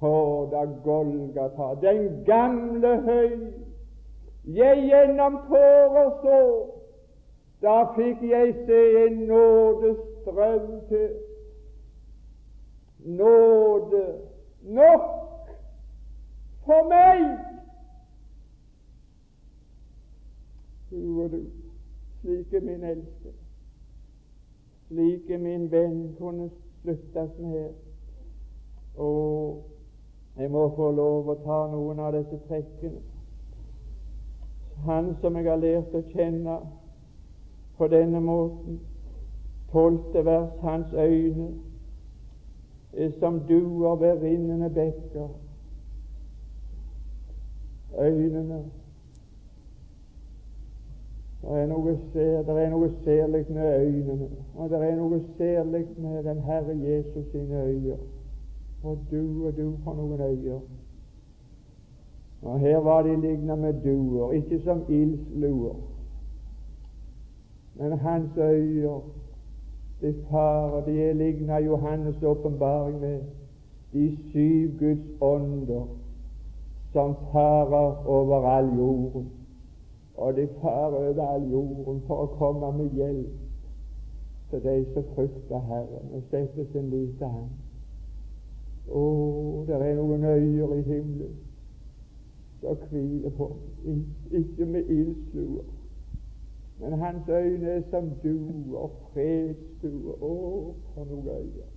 [0.00, 3.52] på da Golgata, den gamle høy,
[4.46, 6.38] jeg gjennom tårer så
[7.62, 11.08] Da fikk jeg se en nådestrøm til.
[12.98, 14.04] Nåde
[14.62, 15.08] nok
[16.64, 17.24] for meg.
[20.92, 21.42] Og du,
[22.20, 23.47] slik er min elskede,
[24.88, 26.50] slik er min venn, kunne
[26.82, 27.68] sluttes med.
[28.96, 29.64] Og
[30.36, 33.00] jeg må få lov å ta noen av disse trekkene.
[34.86, 36.58] Han som jeg har lært å kjenne
[37.78, 38.78] på denne måten.
[39.72, 41.50] Tolvte vers, hans øyne
[42.92, 45.28] er som duer ved rinnende bekker.
[47.98, 48.62] Øynene
[51.42, 51.94] det er noe,
[52.70, 57.96] noe særlig med øynene, og det er noe særlig med den Herre Jesus sine øyne.
[58.82, 60.60] Og du og du har noen øyne.
[62.42, 65.74] Og Her var de ligna med duer, ikke som ildsluer,
[67.74, 69.00] men hans øyne,
[70.00, 73.20] de farer, de er ligna Johannes' åpenbaring med
[73.92, 75.86] de syv Guds ånder
[76.92, 79.37] som farer over all jorden.
[80.18, 85.66] Og de far over all jorden for å komme med hjelp til de som frykter
[85.68, 87.50] Herren og setter sin lit til Ham.
[88.88, 89.02] Å,
[89.68, 91.36] det er noen øyer i himmelen
[92.58, 93.52] som hviler på
[94.34, 95.66] ikke med ildsluer,
[96.80, 100.16] men hans øyne er som duer, fredsduer.
[100.18, 100.34] Å,
[100.94, 101.68] for noen øyer!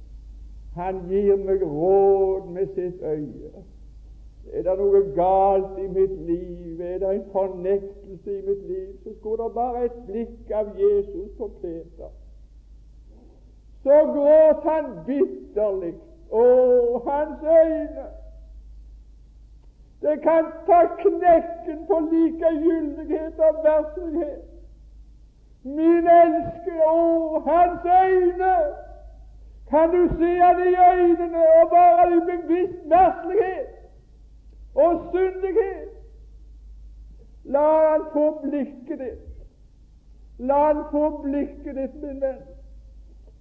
[0.80, 3.64] Han gir meg råd med sitt øye.
[4.54, 9.14] Er det noe galt i mitt liv, er det en fornektelse i mitt liv, så
[9.20, 12.10] skulle det bare et blikk av Jesus på Peter.
[13.84, 15.94] Så gråt han bitterlig.
[16.32, 16.44] Å,
[17.06, 18.06] hans øyne!
[20.02, 24.48] Det kan ta knekken på likegyldighet og verslighet.
[25.64, 28.56] Min elske, å, hans øyne!
[29.70, 33.81] Kan du se han i øynene og bare i bevisst verslighet?
[34.76, 35.90] Og syndighet.
[37.44, 39.28] La han få blikket ditt.
[40.38, 42.42] La han få blikket ditt, min venn.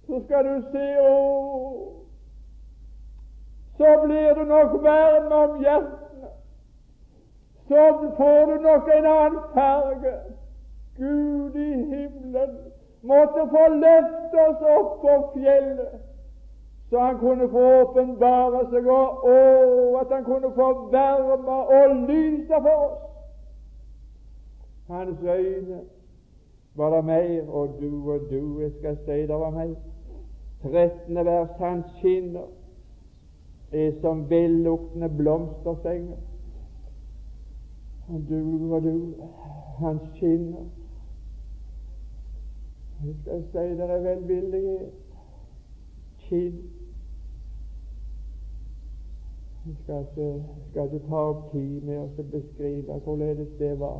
[0.07, 1.15] Så skal du se å,
[3.77, 6.31] så blir du nok varm om hjertene.
[7.69, 7.85] Så
[8.17, 10.15] får du nok en annen farge.
[10.97, 12.57] Gud i himmelen
[13.01, 16.10] måtte få løfte oss opp på fjellet
[16.91, 19.35] så han kunne få åpenbare seg, og, å,
[20.01, 23.05] at han kunne få varme og lyse for oss.
[24.91, 25.77] Hans øyne
[26.75, 29.71] var det mer, og du og du, jeg skal si det var mer.
[30.65, 32.51] Trettende vers, hans kinner
[33.71, 36.19] er som velluktende blomstersenger.
[38.09, 39.15] Og du og du,
[39.79, 40.67] hans kinner
[43.05, 44.93] Jeg skal si det er velvillighet.
[46.27, 46.80] Kinn
[49.65, 53.99] jeg skal ikke, skal ikke ta opp tid med å beskrive hvordan det var.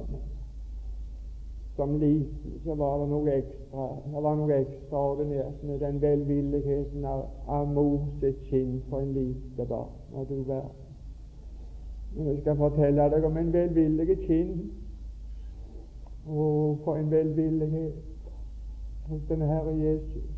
[1.76, 7.24] Som liten så var det noe ekstra det var noe ekstraordinært med den velvilligheten av,
[7.48, 9.94] av mor sitt kinn for en lite barn.
[10.12, 10.68] Når du var.
[12.16, 14.60] Men jeg skal fortelle deg om en velvillig kinn.
[16.28, 18.30] Og for en velvillighet
[19.08, 20.30] hos den Herre Jesus.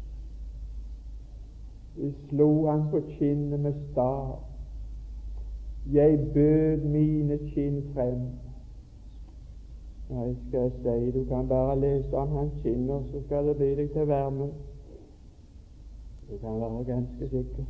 [1.95, 4.52] Vi slo han på kinnet med stav
[5.91, 8.19] jeg bød mine kinn frem.
[10.09, 10.71] Nei, skal jeg
[11.11, 14.07] si, Du kan bare lese om hans kinn, og så skal det bli deg til
[14.07, 14.47] varme.
[16.29, 17.63] Du kan være ganske sikker.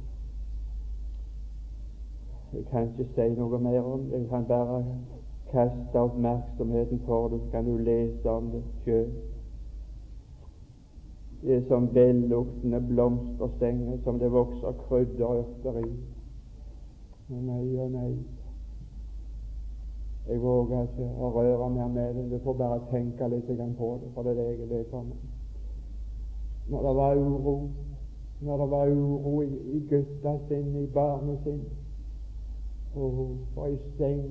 [2.54, 4.20] Jeg kan ikke si noe mer om det.
[4.20, 4.84] Jeg kan bare
[5.52, 9.10] kaste oppmerksomheten på det, så kan du lese om det sjøl.
[11.42, 16.13] Det er som velluktende blomsterstenger som det vokser krydderurter i.
[17.32, 18.10] Å nei, å nei.
[20.28, 22.24] Jeg våger ikke å røre mer med det.
[22.34, 25.06] Du får bare tenke litt på det, for det er det jeg er.
[26.72, 27.54] Når det var uro,
[28.42, 29.48] når det var uro i,
[29.78, 31.62] i gutta sin, i barnet sin,
[32.96, 34.26] og for ei seng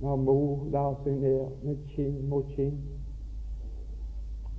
[0.00, 2.82] når mor lar seg ned med kinn mot kinn.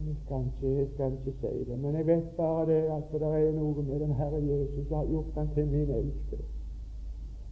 [0.01, 3.35] Jeg skal, ikke, jeg skal ikke si det, men jeg vet bare det at det
[3.43, 6.50] er noe med den Herre Jesus som har gjort han til min elskede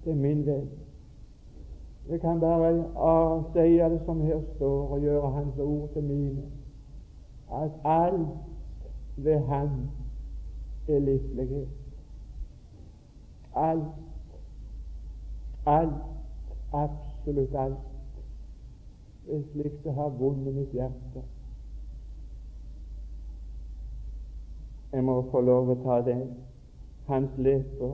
[0.04, 0.70] til min venn.
[2.10, 6.43] Jeg kan bare si det som her står, og gjøre Hans ord til mine,
[7.54, 8.28] at alt
[9.18, 9.70] ved Han
[10.88, 11.68] er livlighet.
[13.56, 13.84] Alt,
[15.66, 15.93] alt,
[16.74, 17.78] absolutt alt,
[19.30, 21.24] er slik det har vunnet mitt hjerte.
[24.91, 26.22] Jeg må få lov å ta det.
[27.06, 27.93] Hans lepper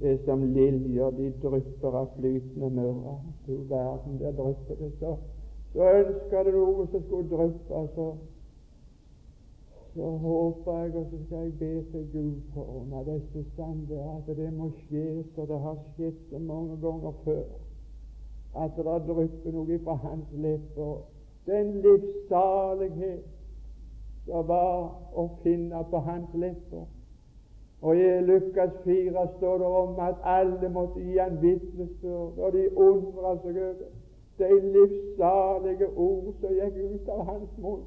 [0.00, 3.16] er som liljer, de drypper av flytende myrra.
[3.46, 5.16] Du verden, der drypper det så.
[5.72, 8.06] Så ønsker det noe som skulle dryppe, så,
[9.94, 14.36] så håper jeg, og så skal jeg be til Gud for under disse stander, at
[14.36, 17.46] det må skje så det har skjedd så mange ganger før.
[18.56, 20.96] At det drypper noe fra hans lepper.
[21.46, 23.24] Den livssalighet
[24.26, 24.78] som var
[25.14, 26.86] å finne på hans lepper.
[27.86, 32.78] Og i Lukas 4 står det om at alle måtte gi en vitnesbyrd, og de
[32.78, 33.74] undra seg over
[34.38, 37.84] de livssalige ord som gikk ut av hans munn.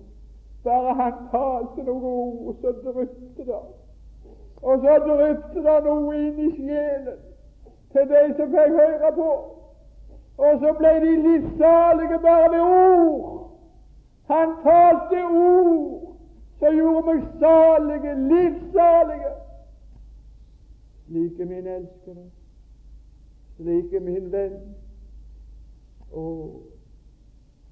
[0.63, 3.59] Bare han talte noen ord, så dryppet det.
[4.61, 7.19] Og så dryppet det noe inn i sjelen
[7.91, 9.29] til de som fikk høre på.
[10.47, 13.35] Og så ble de livssalige bare ved ord.
[14.31, 16.09] Han talte ord
[16.63, 19.35] som gjorde meg salige, livssalige
[21.09, 22.25] slike min elskede,
[23.55, 24.59] slike min venn.
[26.11, 26.61] Og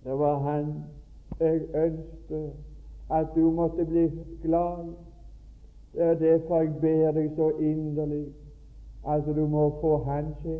[0.03, 0.73] det var han
[1.39, 2.51] jeg ønsket
[3.09, 4.11] at du måtte bli
[4.41, 4.95] glad i.
[5.93, 8.25] Det er derfor jeg ber deg så inderlig
[9.07, 10.59] at du må få han til.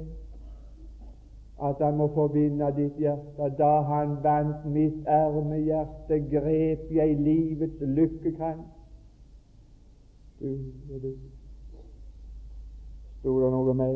[1.63, 3.49] At han må forbinde ditt hjerte.
[3.57, 8.67] Da han vant mitt ermehjerte, grep jeg livets lykkekrans.
[10.39, 10.47] Du
[10.89, 11.13] du, du.
[13.28, 13.95] Sto det noe mer?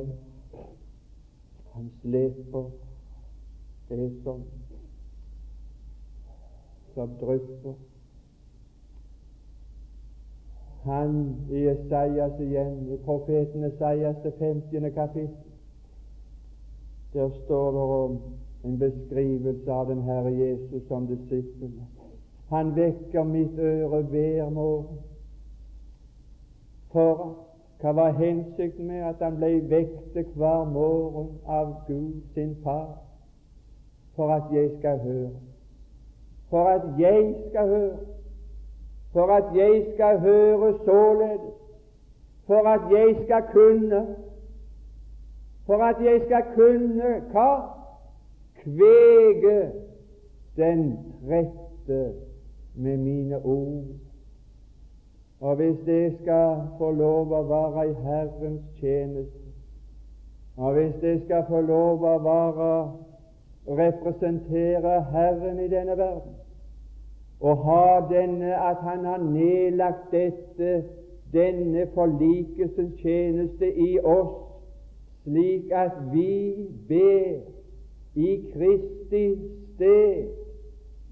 [1.72, 2.66] Hans leper
[3.88, 4.42] det som
[6.92, 7.78] som drypper.
[10.84, 11.14] Han
[11.48, 14.92] i Esaias igjen, i profeten Esaias det 50.
[14.96, 15.30] kapittel,
[17.14, 18.18] der står det om
[18.64, 21.72] en beskrivelse av den Herre Jesus som disippel.
[22.50, 25.00] Han vekker mitt øre hver morgen
[26.92, 27.51] for
[27.82, 33.00] hva var hensikten med at han ble vekket hver morgen av Gud sin far?
[34.16, 35.32] For at jeg skal høre.
[36.50, 37.98] For at jeg skal høre.
[39.14, 41.54] For at jeg skal høre således.
[42.48, 44.16] For at jeg skal kunne.
[45.66, 47.50] For at jeg skal kunne hva?
[48.62, 49.72] Kvege
[50.58, 52.14] den rette
[52.76, 54.11] med mine ord.
[55.42, 59.40] Og hvis det skal få lov å være i Herrens tjeneste,
[60.58, 62.70] og hvis det skal få lov å være
[63.80, 66.38] representere Herren i denne verden,
[67.42, 70.84] og ha denne at Han har nedlagt dette,
[71.34, 74.36] denne forlikelsens tjeneste i oss,
[75.24, 77.42] slik at vi ber
[78.16, 79.26] i Kristi
[79.74, 80.28] sted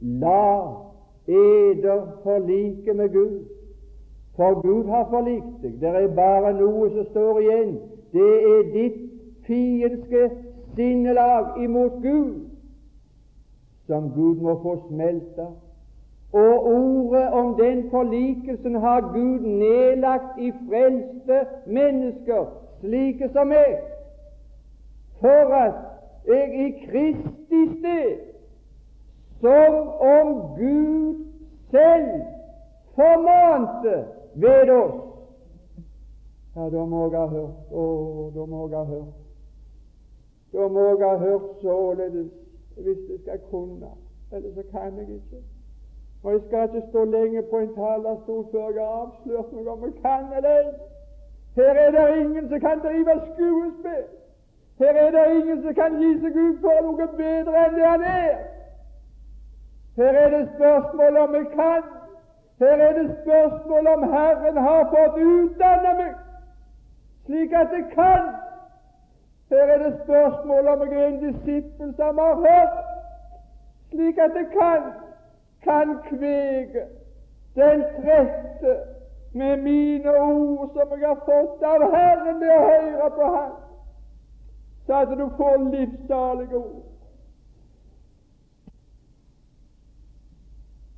[0.01, 0.75] La
[1.27, 3.59] eder forlike med Gud
[4.39, 5.73] for Gud har forlikt deg.
[5.81, 7.73] Det er bare noe som står igjen.
[8.15, 8.99] Det er ditt
[9.43, 10.29] fiendske
[10.77, 12.45] sinnelag imot Gud,
[13.89, 15.49] som Gud må få smelta.
[16.31, 22.45] Og ordet om den forlikelsen har Gud nedlagt i frelste mennesker,
[22.79, 23.75] slike som meg,
[25.19, 25.81] for at
[26.29, 28.15] jeg i Kristi sted,
[29.41, 31.27] som om Gud
[31.75, 32.23] selv
[32.95, 33.97] formante
[34.36, 34.97] ved oss.
[36.55, 37.71] Ja, da må jeg ha hørt.
[37.71, 37.84] Å,
[38.36, 39.15] da må jeg ha hørt.
[40.53, 42.30] Da må jeg ha hørt således
[42.75, 43.91] hvis jeg skal kunne.
[44.32, 45.41] Eller så kan jeg ikke.
[46.23, 49.84] Og jeg skal ikke stå lenge på en talerstol før jeg har avslørt noe om
[49.88, 50.71] jeg kan eller.
[51.55, 54.07] Her er det ingen som kan drive skuespill.
[54.80, 58.03] Her er det ingen som kan gi seg ut for noe bedre enn det han
[58.09, 58.36] er.
[59.99, 61.88] Her er det spørsmål om jeg kan,
[62.60, 66.18] her er det spørsmål om Herren har fått utdanne meg
[67.30, 68.26] slik at det kan.
[69.49, 72.78] Her er det spørsmål om jeg er en disippel som har hørt,
[73.89, 74.82] slik at det kan,
[75.64, 76.84] kan kvege
[77.55, 78.74] den trette
[79.34, 83.51] med mine ord som jeg har fått av Herren ved å høre på Ham,
[84.86, 86.86] så at du får livssalige ord.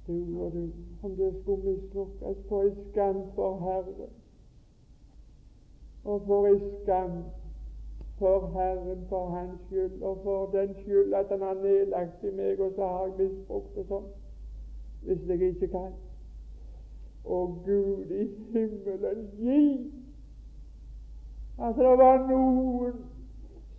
[0.07, 4.12] Du og du om det skulle mislukkes, for ei skam for Herren.
[6.04, 7.24] Og for ei skam
[8.22, 12.60] for Herren, for Hans skyld, og for den skyld at Han har nedlagt i meg,
[12.60, 14.06] og så har jeg misbrukt det sånn,
[15.08, 15.95] hvis jeg ikke kan.
[17.26, 19.64] Og Gud i himmelen, gi
[21.62, 23.02] at det var noen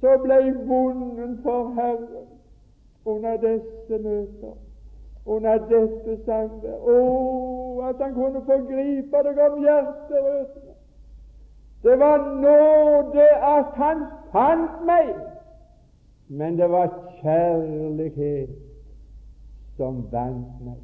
[0.02, 2.28] som ble vunnen for Herren
[3.04, 4.58] under disse møter.
[5.26, 6.78] Under dette sangvær.
[6.82, 6.98] Å,
[7.88, 10.76] at han kunne få gripe deg om hjerterøttene.
[11.82, 15.08] Det var nåde at han fant meg,
[16.30, 18.52] men det var kjærlighet
[19.76, 20.78] som vant meg.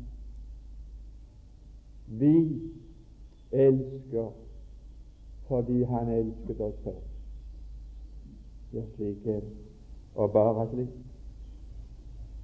[2.18, 2.34] Vi
[3.52, 4.32] elsker
[5.48, 7.06] fordi han elsket oss først.
[8.72, 9.54] Ja, slik er det.
[10.14, 10.88] Og bare slik.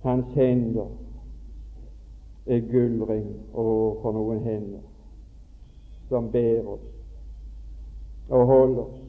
[0.03, 0.89] Hans hender
[2.47, 3.31] er gullring.
[3.53, 4.83] overfor for noen hender
[6.09, 6.91] som ber oss
[8.29, 9.01] og holder oss.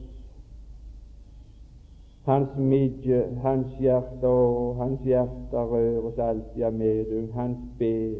[2.26, 7.28] Hans midje, hans hjerte, og hans hjerte røres alltid av medung.
[7.34, 8.16] Hans be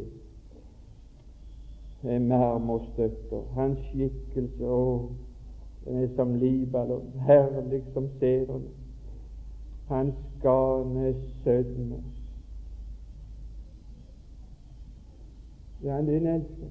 [2.06, 3.42] er marmorstøtter.
[3.54, 5.10] Hans skikkelse, og
[5.84, 8.70] den er som Libanon, herlig som sedrene.
[9.88, 12.15] Hans gane er.
[15.82, 16.66] Det er din elsker.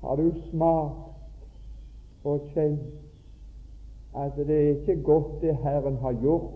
[0.00, 0.94] Har du smakt
[2.24, 2.80] og kjent
[4.16, 6.50] at det er ikke godt det Herren har gjort,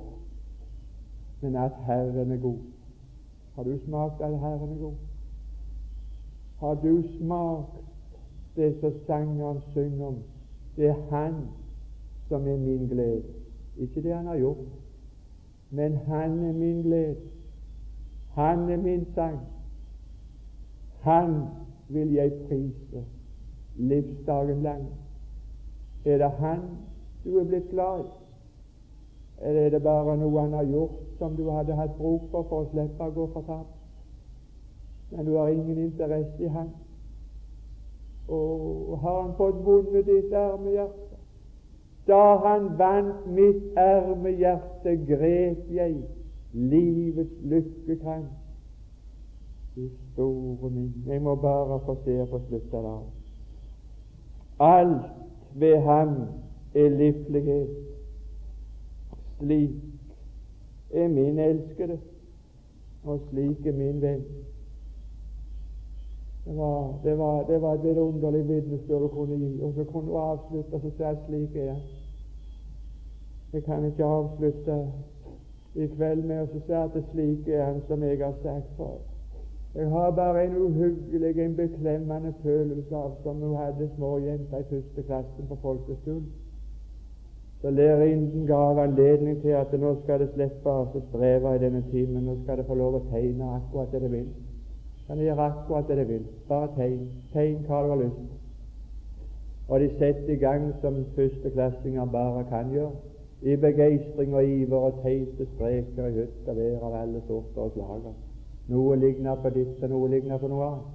[1.41, 2.59] men at Herren er god?
[3.55, 4.95] Har du smakt at Herren er god?
[6.59, 7.85] Har du smakt
[8.57, 10.19] det som sangeren synger om?
[10.77, 11.35] Det er Han
[12.29, 13.23] som er min glede.
[13.79, 14.57] Ikke det Han har gjort,
[15.71, 17.17] men Han er min glede.
[18.31, 19.39] Han er min sang.
[21.07, 21.35] Han
[21.89, 23.05] vil jeg prise
[23.77, 24.87] livsdagen lang.
[26.05, 26.61] Er det Han
[27.25, 28.09] du er blitt glad i?
[29.43, 32.65] Eller er det bare noe Han har gjort som du hadde hatt bruk for for
[32.65, 33.77] å slippe å gå fortapt?
[35.11, 36.73] Men du har ingen interesse i Han.
[38.29, 41.21] Og har Han fått vunnet ditt ermehjerte?
[42.07, 46.03] Da Han vant mitt ermehjerte, grep jeg
[46.53, 48.46] livets lykkekrans
[49.77, 50.95] du store min.
[51.07, 53.03] Jeg må bare få se på slutten av.
[54.59, 55.03] Alt
[55.55, 56.17] ved ham
[56.75, 57.69] er livlighet.
[59.39, 59.71] Slik
[60.91, 61.99] er min elskede,
[63.05, 64.23] og slik er min venn.
[66.47, 70.09] Det var, det var, det var et vidunderlig vitnesbyrd du kunne gi, og så kunne
[70.09, 71.83] du avslutte og si at slik er han.
[73.53, 74.93] Jeg kan ikke avslutte
[75.75, 79.16] i kveld med å si at det slik er han som jeg har sagt før.
[79.77, 85.03] Jeg har bare en uhyggelig, en beklemmende følelse av som hun hadde småjenta i første
[85.03, 86.27] klassen på folkeskolen.
[87.61, 92.25] Så lærerinnen gav anledning til at nå skal det slippe å streve i denne timen.
[92.25, 94.29] Nå skal det få lov å tegne akkurat det det vil.
[95.07, 96.25] Kan det gjøre akkurat det det vil.
[96.49, 97.03] Bare tegn.
[97.33, 98.23] Tegn hva du har lyst.
[99.69, 102.95] Og de setter i gang som førsteklassinger bare kan gjøre.
[103.43, 107.77] I begeistring og iver og teite streker i hytt og vær av alle sorter og
[107.77, 108.17] slager.
[108.69, 110.95] Noe ligner på ditt, og noe ligner på noe annet.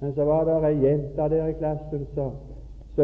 [0.00, 2.32] Men så var det ei jente der i klassen som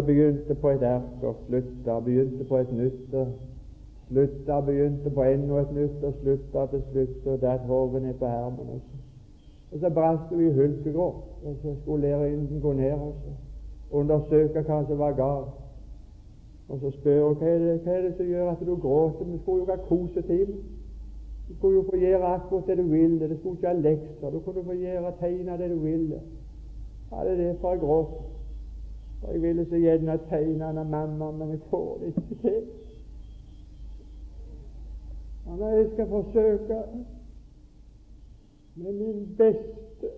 [0.06, 3.28] begynte på et erk og slutta, begynte på et nytt og
[4.08, 8.26] slutta, begynte på enda et nytt og slutta til slutt og datt hodet ned på
[8.26, 8.72] hermen.
[8.74, 8.98] Og så,
[9.72, 13.36] og så brast hun i hulkegråt, og så skulle lærerinnen gå ned og så
[13.98, 15.54] undersøke hva som var galt.
[16.68, 19.24] Og så spør hun hva er det, hva er det som gjør at du gråter.
[19.24, 20.58] Vi skulle jo ha kosetime.
[21.48, 23.28] Du kunne jo få gjøre akkurat det du ville.
[23.28, 24.30] Det skulle ikke ha lekser.
[24.30, 26.20] Du kunne få gjøre tegne det du ville.
[27.12, 28.22] Ja, det er derfor jeg gråter.
[29.20, 32.62] For jeg ville så gjerne tegne av mamma, men jeg får det ikke til.
[35.46, 36.82] Ja, når jeg skal forsøke
[38.74, 40.08] med min beste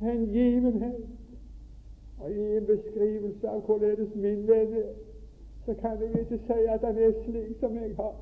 [0.00, 1.06] hengivenhet
[2.20, 4.92] og gi en beskrivelse av hvorledes min venn er,
[5.66, 8.14] så kan jeg ikke si at han er slik som jeg har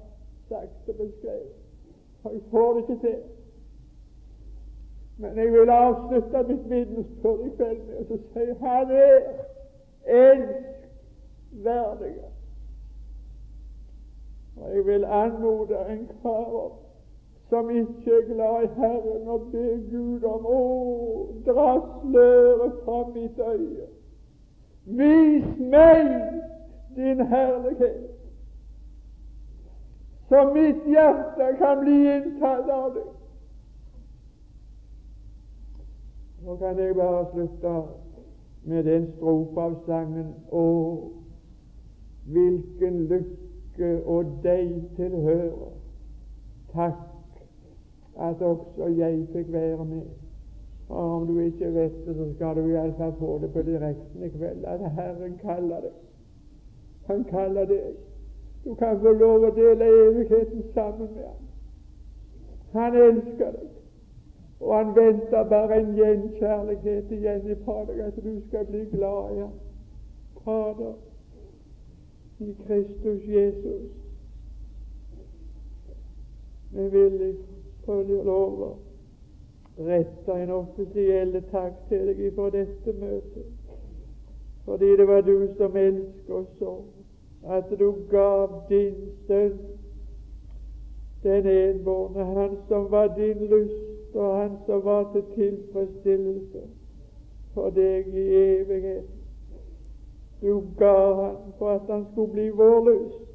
[0.54, 1.52] og beskrevet.
[2.24, 3.16] Og jeg får det ikke til.
[5.16, 9.18] Men jeg vil avslutte mitt vitnesbyrd i kveld med å si han er
[10.20, 12.14] elskverdig.
[14.56, 16.72] Og jeg vil anmode enhver
[17.52, 20.60] som ikke er glad i Herren, og be Gud om å
[21.44, 21.66] dra
[22.00, 23.88] sløret fra mitt øye.
[24.84, 26.08] Vis meg
[26.96, 28.21] din herlighet
[30.32, 33.02] så mitt hjerte kan bli inntatt av det.
[36.44, 37.72] Nå kan jeg bare slutte
[38.64, 40.62] med den strofe av sangen Å,
[42.32, 45.74] hvilken lykke og deg tilhører.
[46.72, 47.02] Takk
[48.16, 50.06] at også jeg fikk være med.
[50.88, 54.32] Og om du ikke vet det, så skal du iallfall få det på direkten i
[54.32, 56.00] kveld, at Herren kaller deg.
[57.10, 57.92] Han kaller deg.
[58.64, 61.48] Du kan få lov å dele evigheten sammen med ham.
[62.72, 63.72] Han elsker deg,
[64.60, 69.40] og han venter bare en gjenkjærlighet igjen ifra deg, at du skal bli glad i
[69.40, 69.58] ham.
[70.44, 70.94] Fader,
[72.38, 73.90] i Kristus Jesus.
[76.70, 77.36] Vi vil
[77.84, 78.72] få lov å
[79.86, 83.52] rette en offisiell takk til deg for dette møtet,
[84.64, 86.76] fordi det var du som elsket oss så,
[87.48, 88.94] at du gav din
[89.26, 89.58] sønn,
[91.22, 96.62] den enbårne, han som var din lyst, og han som var til tilfredsstillelse
[97.54, 99.18] for deg i evigheten.
[100.42, 103.28] Du ga han for at han skulle bli vår lyst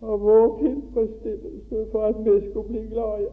[0.00, 3.28] og vår tilfredsstillelse for at vi skulle bli glade.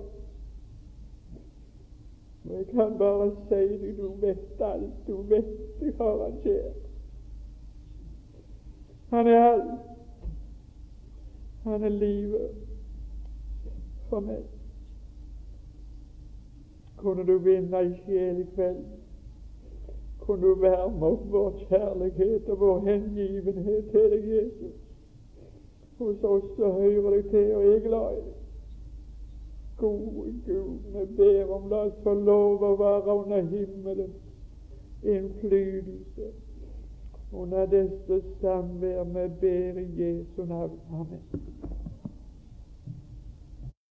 [2.49, 6.86] Og jeg kan bare si deg, du vet alt, du vet det han skjer.
[9.09, 9.79] Han er alt.
[11.63, 12.49] Han er livet
[14.09, 14.43] for meg.
[16.97, 18.85] Kunne du vinne ei sjel i kveld?
[20.27, 24.73] kunne du varme opp vår kjærlighet og vår hengivenhet til deg, Jesus.
[25.97, 28.33] Hos oss så hører deg til, og jeg er glad i deg.
[29.77, 34.11] Gode Gud, vi ber om la oss få lov å være under himmelen.
[35.03, 36.31] innflytelse,
[37.31, 40.79] under dette samvær med ber i Jesu navn.
[40.93, 41.21] Amen.